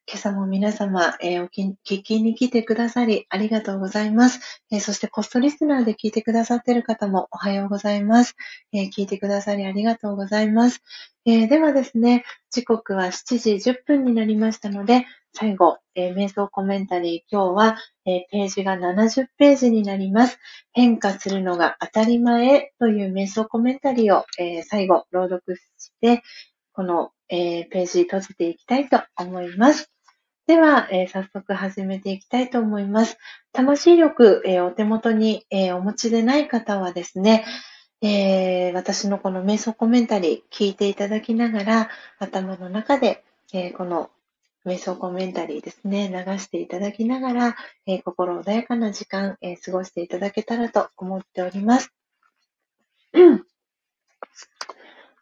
[0.10, 4.40] 今朝も皆様、えーお聞きに来てくださりありがとうございます。
[4.72, 8.38] えーそしてコストリスナーで聞いてくださっている方もおはようございます。
[8.72, 10.82] えー聞いてくださりありがとうございます。
[11.26, 20.40] えではですね、時刻は7時10分になりましたので、最後、え瞑想コメンタリー、今日は、えページが70ページになります。
[20.72, 26.22] 変化するのが当たり前という瞑想コメンタリーを、え最後朗読して、
[26.72, 29.92] この、えページ閉じていきたいと思います。
[30.48, 33.18] では、えー早速始めていきたいと思います。
[33.52, 37.45] 魂力、えーお手元に、えーお持ちでない方はですね、
[38.02, 44.10] え私のこの瞑想コメンタリー聞いていただきながら、頭の中で、えこの
[44.65, 47.56] 瞑想コメンタリーですね、流していただきながら、
[47.86, 51.91] え心穏やかな時間、え過ごしていただけたらと思っております。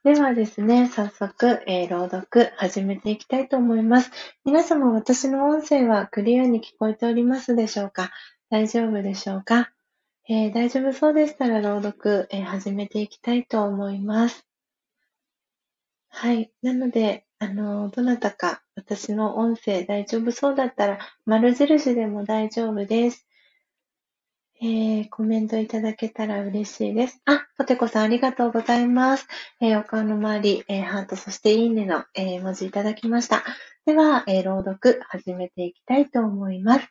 [0.05, 4.11] ではですね、早速、えー朗読始めていきたいと思います。
[4.45, 8.11] 皆様、私の音声はクリアに聞こえておりますでしょうか？
[8.51, 9.71] 大丈夫でしょうか、
[10.29, 14.45] えー大丈夫そうでしたら朗読、えー始めていきたいと思います。
[16.09, 16.51] はい。
[16.61, 23.24] なので、あの、どなたか私の音声大丈夫そうだったら、丸印でも大丈夫です。
[24.61, 27.21] えーコメントいただけたら嬉しいです。
[27.25, 29.27] あ、ポテコさんありがとうございます。
[29.59, 33.43] えーお顔の周り、えーハート、そしていいねの、え文字いただきました。
[33.85, 36.87] では、え朗読始めていきたいと思います。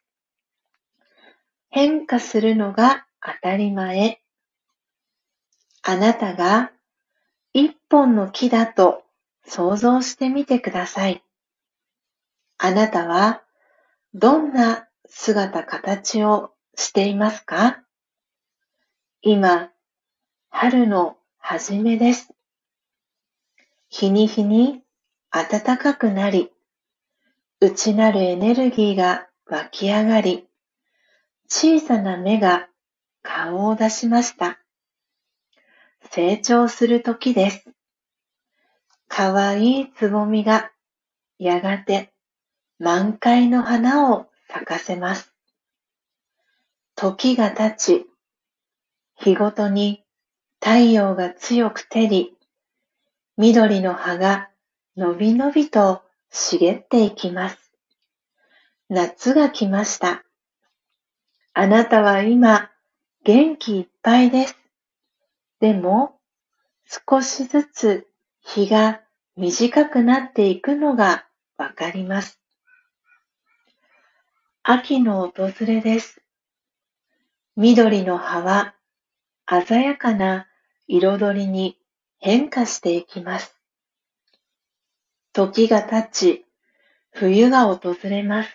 [1.71, 4.21] 変化するのが当たり前。
[5.83, 6.71] あなたが
[7.53, 9.03] 一本の木だと
[9.47, 11.25] 想像してみてください。
[12.59, 13.43] あなたは
[14.13, 17.83] どんな姿形をしていますか？
[19.23, 19.71] 今、
[20.51, 22.33] 春の初めです。
[23.89, 24.83] 日に日に
[25.31, 26.51] 暖かくなり、
[27.61, 30.49] 内なるエネルギーが湧き上がり、
[31.49, 32.69] 小さな芽が
[33.23, 34.59] 顔を出しました。
[36.11, 37.65] 成長する時です。
[39.09, 40.71] かわいいつぼみが
[41.39, 42.13] やがて
[42.79, 45.34] 満開の花を咲かせます。
[46.97, 48.07] 時が経ち、
[49.17, 50.05] 日ごとに
[50.61, 52.37] 太陽が強く照り、
[53.37, 54.49] 緑の葉が
[54.97, 57.73] のびのびと茂っていきます。
[58.89, 60.25] 夏が来ました。
[61.53, 62.71] あなたは今
[63.25, 64.57] 元気いっぱいです。
[65.61, 66.19] でも
[67.09, 68.07] 少しずつ
[68.41, 69.01] 日が
[69.37, 72.41] 短くなっていくのがわかります。
[74.63, 76.24] 秋の訪れです。
[77.57, 78.75] 緑の葉は
[79.47, 80.49] 鮮やかな
[80.89, 81.79] 彩りに
[82.19, 83.57] 変化していきます。
[85.33, 86.47] 時が経ち、
[87.13, 88.51] 冬が訪れます。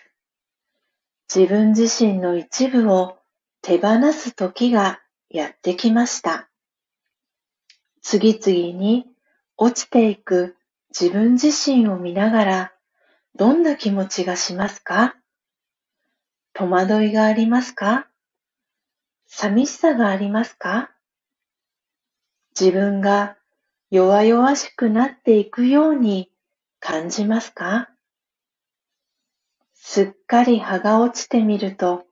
[1.34, 3.16] 自分自身の一部を
[3.62, 6.50] 手放す時がやってきました。
[8.02, 9.06] 次々に
[9.56, 10.56] 落ちていく
[10.90, 12.72] 自分自身を見ながら、
[13.34, 15.16] どんな気持ちがしますか？
[16.52, 18.09] 戸惑いがありますか？
[19.32, 20.90] 寂しさがありますか？
[22.58, 23.36] 自分が
[23.88, 26.30] 弱々しくなっていくように
[26.80, 27.88] 感じますか？
[29.72, 32.04] すっかり葉が落ちてみると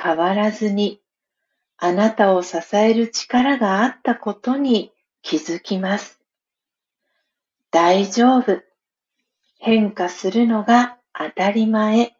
[0.00, 1.02] 変わらずに
[1.78, 4.92] あなたを支える力があったことに
[5.22, 6.20] 気づきます。
[7.72, 8.62] 大丈夫。
[9.58, 12.12] 変化するのが当たり前。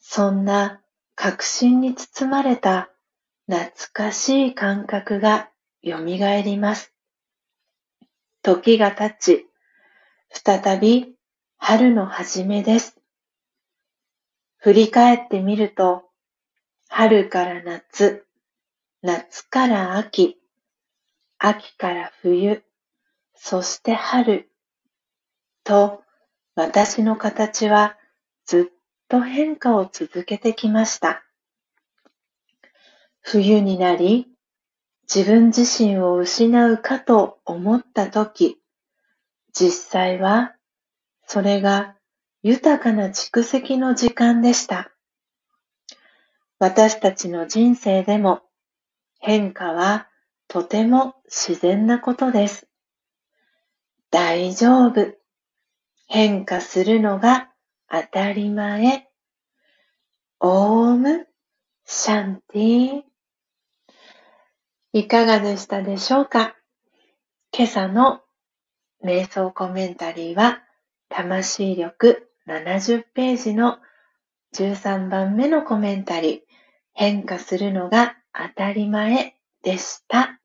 [0.00, 0.82] そんな
[1.20, 2.90] 確信に包まれた
[3.50, 5.50] 懐かしい感覚が
[5.84, 6.94] 蘇ります。
[8.40, 9.46] 時が経ち、
[10.30, 11.16] 再び
[11.56, 13.00] 春の初めです。
[14.58, 16.04] 振り返ってみると、
[16.88, 18.24] 春から夏、
[19.02, 20.38] 夏から秋、
[21.38, 22.62] 秋から冬、
[23.34, 24.48] そして春、
[25.64, 26.00] と
[26.54, 27.96] 私の形は
[28.46, 28.77] ずっ
[29.08, 31.24] と変化を続けてきました。
[33.20, 34.28] 冬になり、
[35.12, 38.58] 自分自身を失うかと思ったとき、
[39.52, 40.54] 実際は
[41.26, 41.96] それが
[42.42, 44.92] 豊かな蓄積の時間でした。
[46.58, 48.42] 私たちの人生でも
[49.18, 50.08] 変化は
[50.48, 52.66] とても自然なことです。
[54.10, 55.14] 大丈夫。
[56.06, 57.50] 変化するのが
[57.90, 59.08] 当たり前。
[60.40, 61.26] オーム
[61.84, 63.02] シャンティ
[64.92, 66.54] いかがでしたでしょうか？
[67.50, 68.20] 今朝の
[69.02, 70.62] 瞑想コメンタリーは
[71.08, 73.78] 魂力70ページの
[74.54, 76.40] 13番目のコメンタリー
[76.92, 80.38] 変化するのが当たり前でした。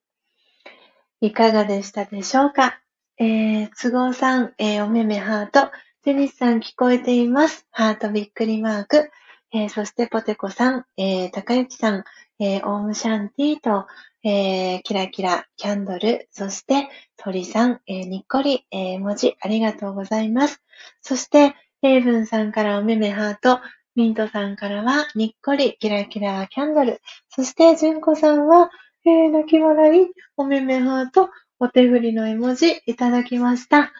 [1.20, 2.80] いかがでしたでしょうか？
[3.18, 5.70] えー、都合さん、えー、おめめハート、
[6.04, 7.66] ジェニスさん聞こえています。
[7.70, 9.10] ハートびっくりマーク。
[9.54, 12.04] えー、そしてポテコさん、えー、高雪さん、
[12.38, 13.86] えー、オームシャンティと、
[14.22, 20.60] えー、キラキラキャンドル、そして鳥さん、えー、にっこり、えー、文字ありがとうございます。
[21.00, 23.60] そして、レイブンさんからおめめハート、
[23.94, 25.78] ミントさんからはにっこり。
[25.80, 27.00] キラキラキャンドル、
[27.30, 28.68] そしてジュンコさんは、
[29.06, 33.90] えー、泣き笑い、おめめハート、お手振りの絵文字いただきました。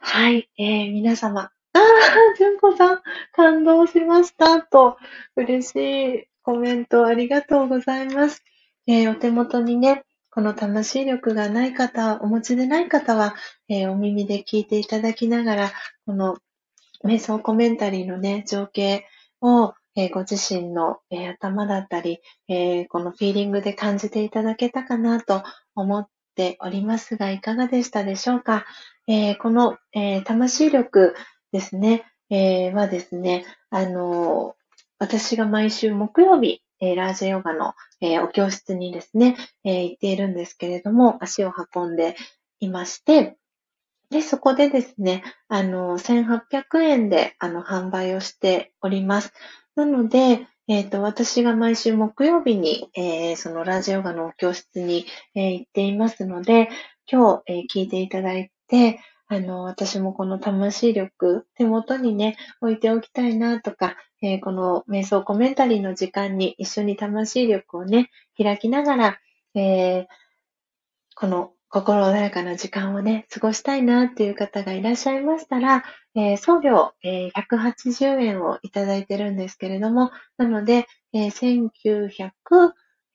[0.00, 1.42] はい、えー、皆様。
[1.42, 1.80] ああ、
[2.36, 3.00] じゅんこさん、
[3.32, 4.62] 感動しました。
[4.62, 4.96] と、
[5.36, 8.42] 嬉しいコメントありがとうございます。
[8.86, 13.34] えー、お手元にね、この魂力がない方、お持ちでない方は、
[13.68, 15.72] えー、お耳で聞いていただきながら、
[16.06, 16.38] この
[17.04, 19.04] 瞑想コメンタリーのね、情景
[19.40, 25.42] を、えー、ご自身の、えー、頭だったり、え、このフィーリングで感じていただけたかなと
[25.74, 28.64] 思っておりますが、いかがでしたでしょうか、
[29.08, 31.14] えこの、え魂力
[31.50, 34.54] ですね、えはですね、あの
[34.98, 42.16] 私が毎週木曜日、えラージヨガの、えお教室にですね、え行っているんですけれども、足を運んで
[42.60, 43.36] いまして、
[44.10, 49.32] で、そこでですね、あの、1800円で、あの、販売をしております。
[49.74, 56.68] なので、えっ、ー、と、私が毎週木曜日に、えー、そのラジオガの教室に、えー、行っていますので、
[57.10, 69.18] 今日、え聞いていただいて、であの、私もこの魂力、手元にね、置いておきたいなとか、えこの瞑想コメンタリーの時間に一緒に魂力をね、開きながら、
[69.54, 70.06] え
[71.14, 81.70] この心穏やかな時間をね、過ごしたいなっていう方がいらっしゃいましたら、えー、送料、えー、180円をいただいてるんですけれども、なので、えー、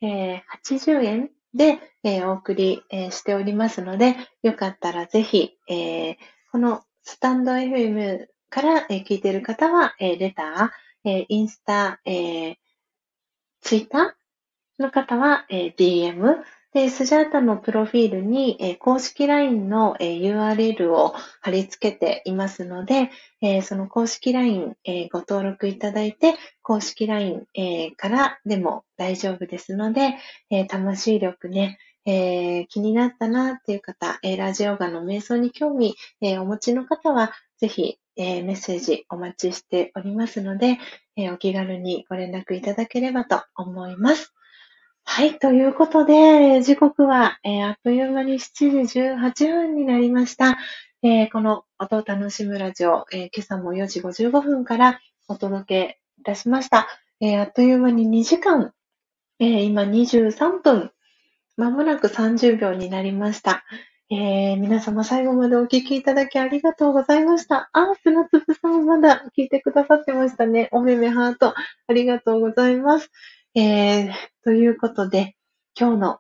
[0.01, 6.15] 1980円で、えー、お送り、えー、しておりますので、よかったらぜひ、えー、
[6.51, 12.55] このスタンド FM から、え、聞いている方は、え、レター、え、インスタ、え、
[13.61, 16.43] ツイッターの方は、え、DM、
[16.73, 23.11] で、スジャータのプロフィールに、え、公式 LINE の、え、URL を貼り付けていますので、
[23.41, 30.15] え、その公式 LINE、えご登録いただいて、公式 LINE、えからでも大丈夫ですので、
[30.49, 40.79] え魂力ね、え気になったなっていう方、えラジオガの瞑想に興味、えお持ちの方は、ぜひ、えメッセージお待ちしておりますので、
[41.15, 44.33] えお気軽にご連絡いただければと思います。
[45.05, 50.57] はい、ということで、時刻は、えー、あっという間に7時18分になりました。
[51.03, 56.87] えー、この音を楽しむラジオ、えー、今朝も4時55分からお届けいたしました。
[57.19, 58.73] えあっという間に2時間、
[59.39, 60.91] え今23分、
[61.57, 63.63] まもなく30秒になりました。
[64.09, 67.69] え、皆様最後までお聞きいただきありがとうございました。
[67.73, 70.69] あ、砂粒さんまだ聞いてくださってましたね。
[70.71, 71.53] おめめハート、
[71.87, 73.11] ありがとうございます。
[73.55, 74.11] えー、
[74.43, 75.35] ということで、
[75.79, 76.19] 今日の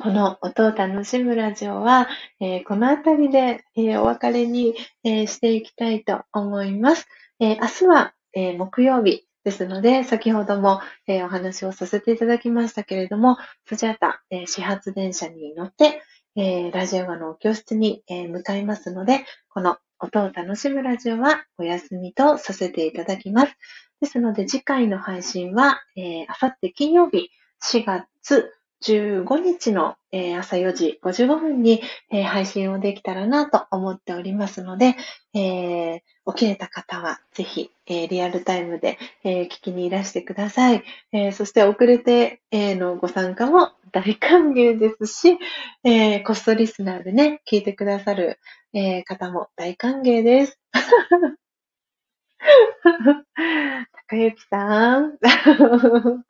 [0.00, 2.08] この音を楽しむラジオは、
[2.40, 7.06] えー、このあたりで、えー、お別れに、えー、していきたいと思います。
[7.38, 13.36] え明日は、え木曜日ですので、先ほども、えお話をさせていただきましたけれども、
[13.66, 16.00] スジャータ、え始発電車に乗って、
[16.34, 23.56] えラジオガの教室に、え向かいますので、この音を楽しむラジオはお休みとさせていただきます。
[24.02, 27.30] ですので、次回の配信は、えー、あさって金曜日、
[27.62, 34.96] 4月15日の、えー、朝4時55分に、えー、配信をできたらなと思っておりますので、
[35.34, 36.00] えー、
[36.34, 40.82] 起きれた方はぜひ、えリアルタイムで、え聞きにいらしてください。
[41.12, 45.38] えそして遅れて、えのご参加も大歓迎ですし、
[45.84, 48.38] えコストリスナーでね、聞いてくださる、
[48.72, 50.58] え方も大歓迎です。
[54.08, 55.18] 高雪さん。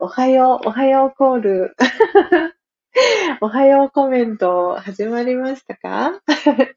[0.00, 1.76] おはよう、おはようコール。
[3.40, 6.20] おはようコメント始まりましたか？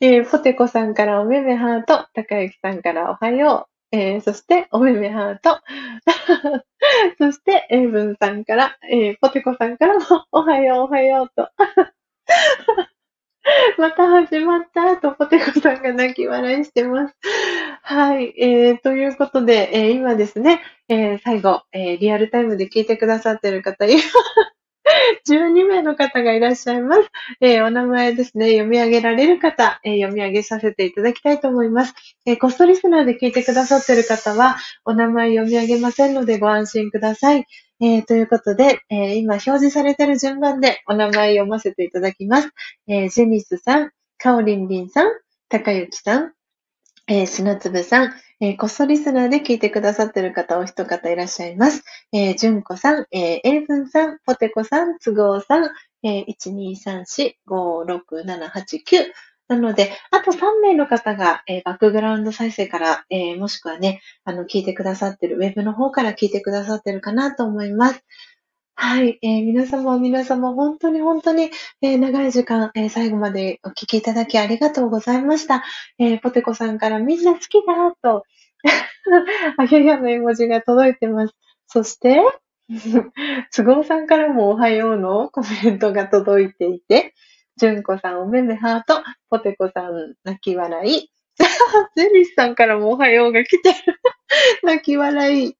[0.00, 5.60] えー、ポテコさんからおめめハート、高雪さんからおはよえー、そして、おめめハート。
[7.18, 11.50] そして、エイブンさんから、えー、ポテコさんからも、おはよう、おはようと。
[13.78, 17.14] また始まったと、ポテコさんが泣き笑いしてます。
[17.82, 18.34] はい。
[18.38, 23.86] えー、ということで、えー、今ですね、えー、最後、えー、リアルタイムで聞いてくださってる方、
[25.28, 27.02] 12名の方がいらっしゃいます。
[27.40, 31.94] えー、お名前ですね、読み上げられる方、えー、読み上げさせていただきたいと思います。
[32.26, 37.46] えー、コストリスナーで聞いてくださっている方は、お名前読み上げませんのでご安心ください。
[37.82, 42.50] え、ということで、え、今表示されている順番でお名前読ませていただきます。
[42.86, 45.10] え、ジェニスさん、カオリンリンさん、
[45.48, 46.32] 高雪さん、
[47.06, 51.84] えー、砂粒さん、えー、こっそリスナーで聞いてくださってる方お一方いらっしゃいます。
[52.10, 55.70] えー、純子さん、えー、英文さん、ポテコさん、都合さん、
[56.02, 56.24] えー、
[57.46, 59.12] 123456789
[59.48, 68.02] なので、あと3名の方が、えー、バックグラウンド再生から、えー、もしくはね、あの、聞いてくださってる、ウェブの方から聞いてくださってるかなと思います。
[68.82, 71.50] はい、えー、皆様、皆様、本当に本当に、
[71.82, 75.62] えー、長い時間、えー、最後までお聞きいただきありがとうございました。
[75.98, 78.24] えポテコさんからみんな好きだと、
[79.58, 81.34] あげやの絵文字が届いてます。
[81.66, 82.22] そして、
[83.54, 87.12] 都合さんからもおはようのコメントが届いていて、
[87.58, 91.10] 純子さんおめめハート、ポテコさん泣き笑い、
[91.96, 93.76] ゼリスさんからもおはようが来てる。
[94.62, 95.56] 泣き笑い。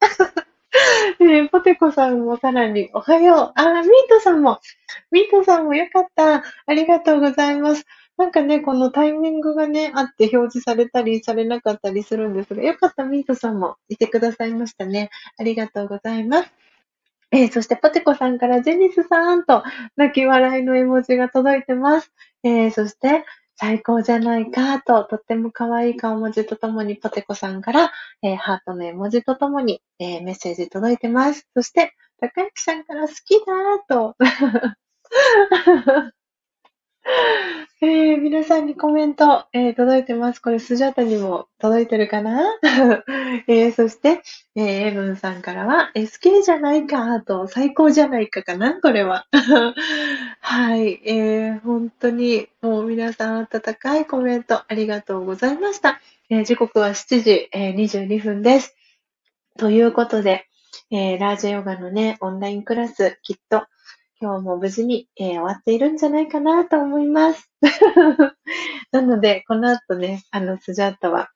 [1.20, 3.60] え、ポテコさんもさらにおはよう。
[3.60, 4.60] あ、ミートさんも。
[5.10, 6.44] ミートさんもよかった。
[6.66, 7.84] ありがとうございます。
[8.16, 15.10] なんかね、このタイミングがね、あって表示されたりされなかったりするんですが、よかった、ミートさんもいてくださいましたね。
[15.38, 16.52] ありがとうございます。
[17.32, 19.62] えー、そしてポテコさんからジェニスさんと
[19.96, 22.12] 泣き笑いの絵文字が届いてます。
[22.42, 23.24] えー、そして、
[23.60, 31.46] 最高じゃないかと、とっても可愛い顔文字とともに、ポテコさんから、えー、ハートの絵文字とともに、えー、メッセージ届いてます。
[31.54, 34.16] そして、高之さんから好きだと。
[37.82, 40.40] えー、皆さんにコメント、えー、届いてます。
[40.40, 42.58] これ、スジャタにも届いてるかな、
[43.48, 44.22] えー、そして、
[44.54, 48.80] えー、エブンさんからは、SK じゃないかと、最高じゃないかかな？
[48.80, 49.26] これは。
[50.40, 56.00] はい、えー、本当に、もう皆さん温かいコメントありがとうございました。
[56.28, 58.76] えー、時刻は7時、えー、22分です。
[59.58, 60.46] ということで、
[60.90, 63.64] えー、ラージェヨガのね、オンラインクラス、きっと、
[64.22, 67.50] 今日も無事に、えー、終わっているんじゃないかなと思います。
[68.92, 71.30] なので、この後ね、あの、スジャータは、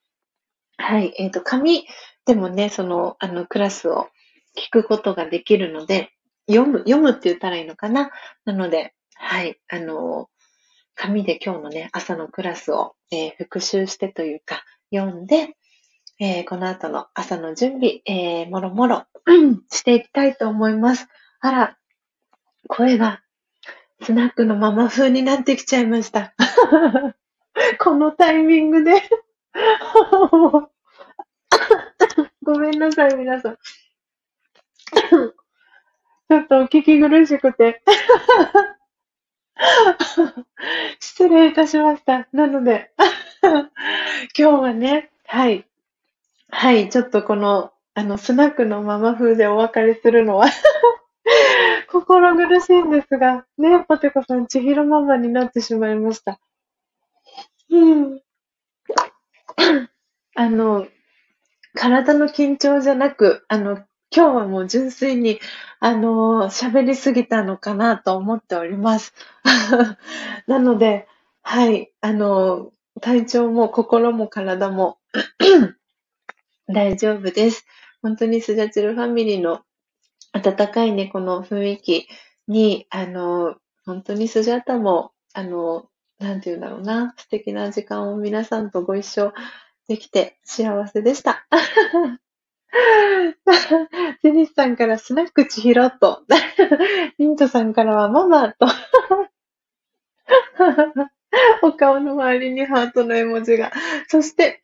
[0.76, 1.86] はい、えっ、ー、と、紙
[2.26, 4.08] でもね、その、あの、クラスを
[4.54, 6.10] 聞くことができるので、
[6.46, 8.10] 読む、読むって言ったらいいのかな？
[8.44, 10.28] なので、はい、あの、
[10.94, 14.62] 紙で今日のね、朝のクラスを、えー、復習してというか、
[14.94, 15.56] 読んで、
[16.20, 19.06] えー、この後の朝の準備、えー、もろもろ
[19.72, 21.08] していきたいと思います。
[21.40, 21.78] あら、
[22.68, 23.22] 声が
[24.02, 26.34] スナックのママ風になってきちゃいました。
[27.78, 29.02] このタイミングで
[32.42, 33.58] ごめんなさい、皆さん。
[36.28, 37.82] ちょっとお聞き苦しくて
[40.98, 42.26] 失礼いたしました。
[42.32, 42.90] なので
[43.42, 43.70] 今
[44.34, 45.66] 日はね、はい。
[46.50, 50.46] はい、ちょっとこの、あの、スナックのママ風でお別れするのは
[51.94, 56.40] 心苦しいんですが、ね、ポテコさん、千尋ママになってしまいました。
[57.70, 58.20] うん。
[60.34, 60.88] あの、
[61.74, 63.76] 体の緊張じゃなく、あの、
[64.10, 65.38] 今日はもう純粋に、
[65.78, 69.14] あの、喋りすぎたのかなと思っております。
[70.48, 71.06] なので、
[71.42, 74.98] はい、あの、体調も心も体も
[76.66, 77.64] 大丈夫です。
[78.02, 79.62] 本当にスジャチルファミリーの
[80.34, 82.08] 温かいね、この雰囲気
[82.48, 83.54] に、あの、
[83.86, 85.88] 本当にスジャータも、あの、
[86.18, 89.32] なんて言うんだろうな、素敵な時間を皆さんとご一緒
[89.86, 91.46] できて幸せでした。
[94.22, 96.24] ジェニスさんからスナック千尋と、
[97.18, 98.66] ミントさんからはママと、
[101.62, 103.72] お顔の周りにハートの絵文字が。
[104.08, 104.62] そして、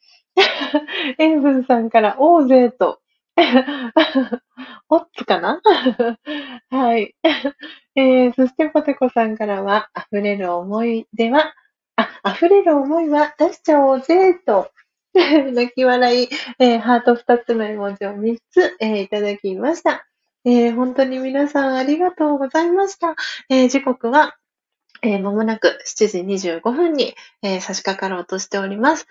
[1.19, 3.01] エンブンさんから大勢と、
[4.89, 5.61] オッツかな？
[6.71, 7.15] はい。
[7.97, 11.55] えー、そしてポテコさんからは、溢れる思い出は、
[11.97, 14.71] あ、溢れる思いは出しちゃおうぜ、と、
[15.15, 16.29] 泣き笑い、
[16.59, 20.07] えー、ハート2つの絵文字を3つ、えー、いただきました。
[20.45, 23.15] えー、本当に皆さんありがとうございました。
[23.51, 24.37] え時刻は
[25.03, 29.07] えー、間もなく7時25分に、えー、差し掛かろうとしております。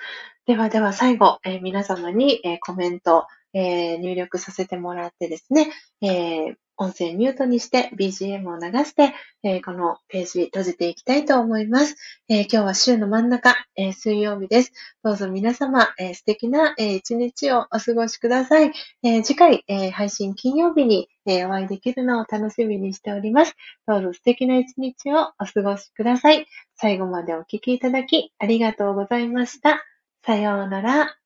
[0.46, 5.72] ではでは最後、えー、皆様に、えコメント、え入力させてもらってですね、
[6.02, 9.14] え音声ミュートにして BGM を流して、
[9.44, 11.98] えー、このページ閉じていきたいと思います。
[12.30, 14.72] え、今日は週の真ん中、え、水曜日です。
[15.04, 18.72] どうぞ皆様、え素敵な、え一日をお過ごしください。
[19.04, 23.56] え次回、え配信金曜日に、えお会いできるのを楽しみにしております。
[23.86, 26.48] どうぞ素敵な一日をお過ごしください。
[26.76, 29.84] 最後までお聴きいただきありがとうございました。
[30.26, 31.19] さようなら。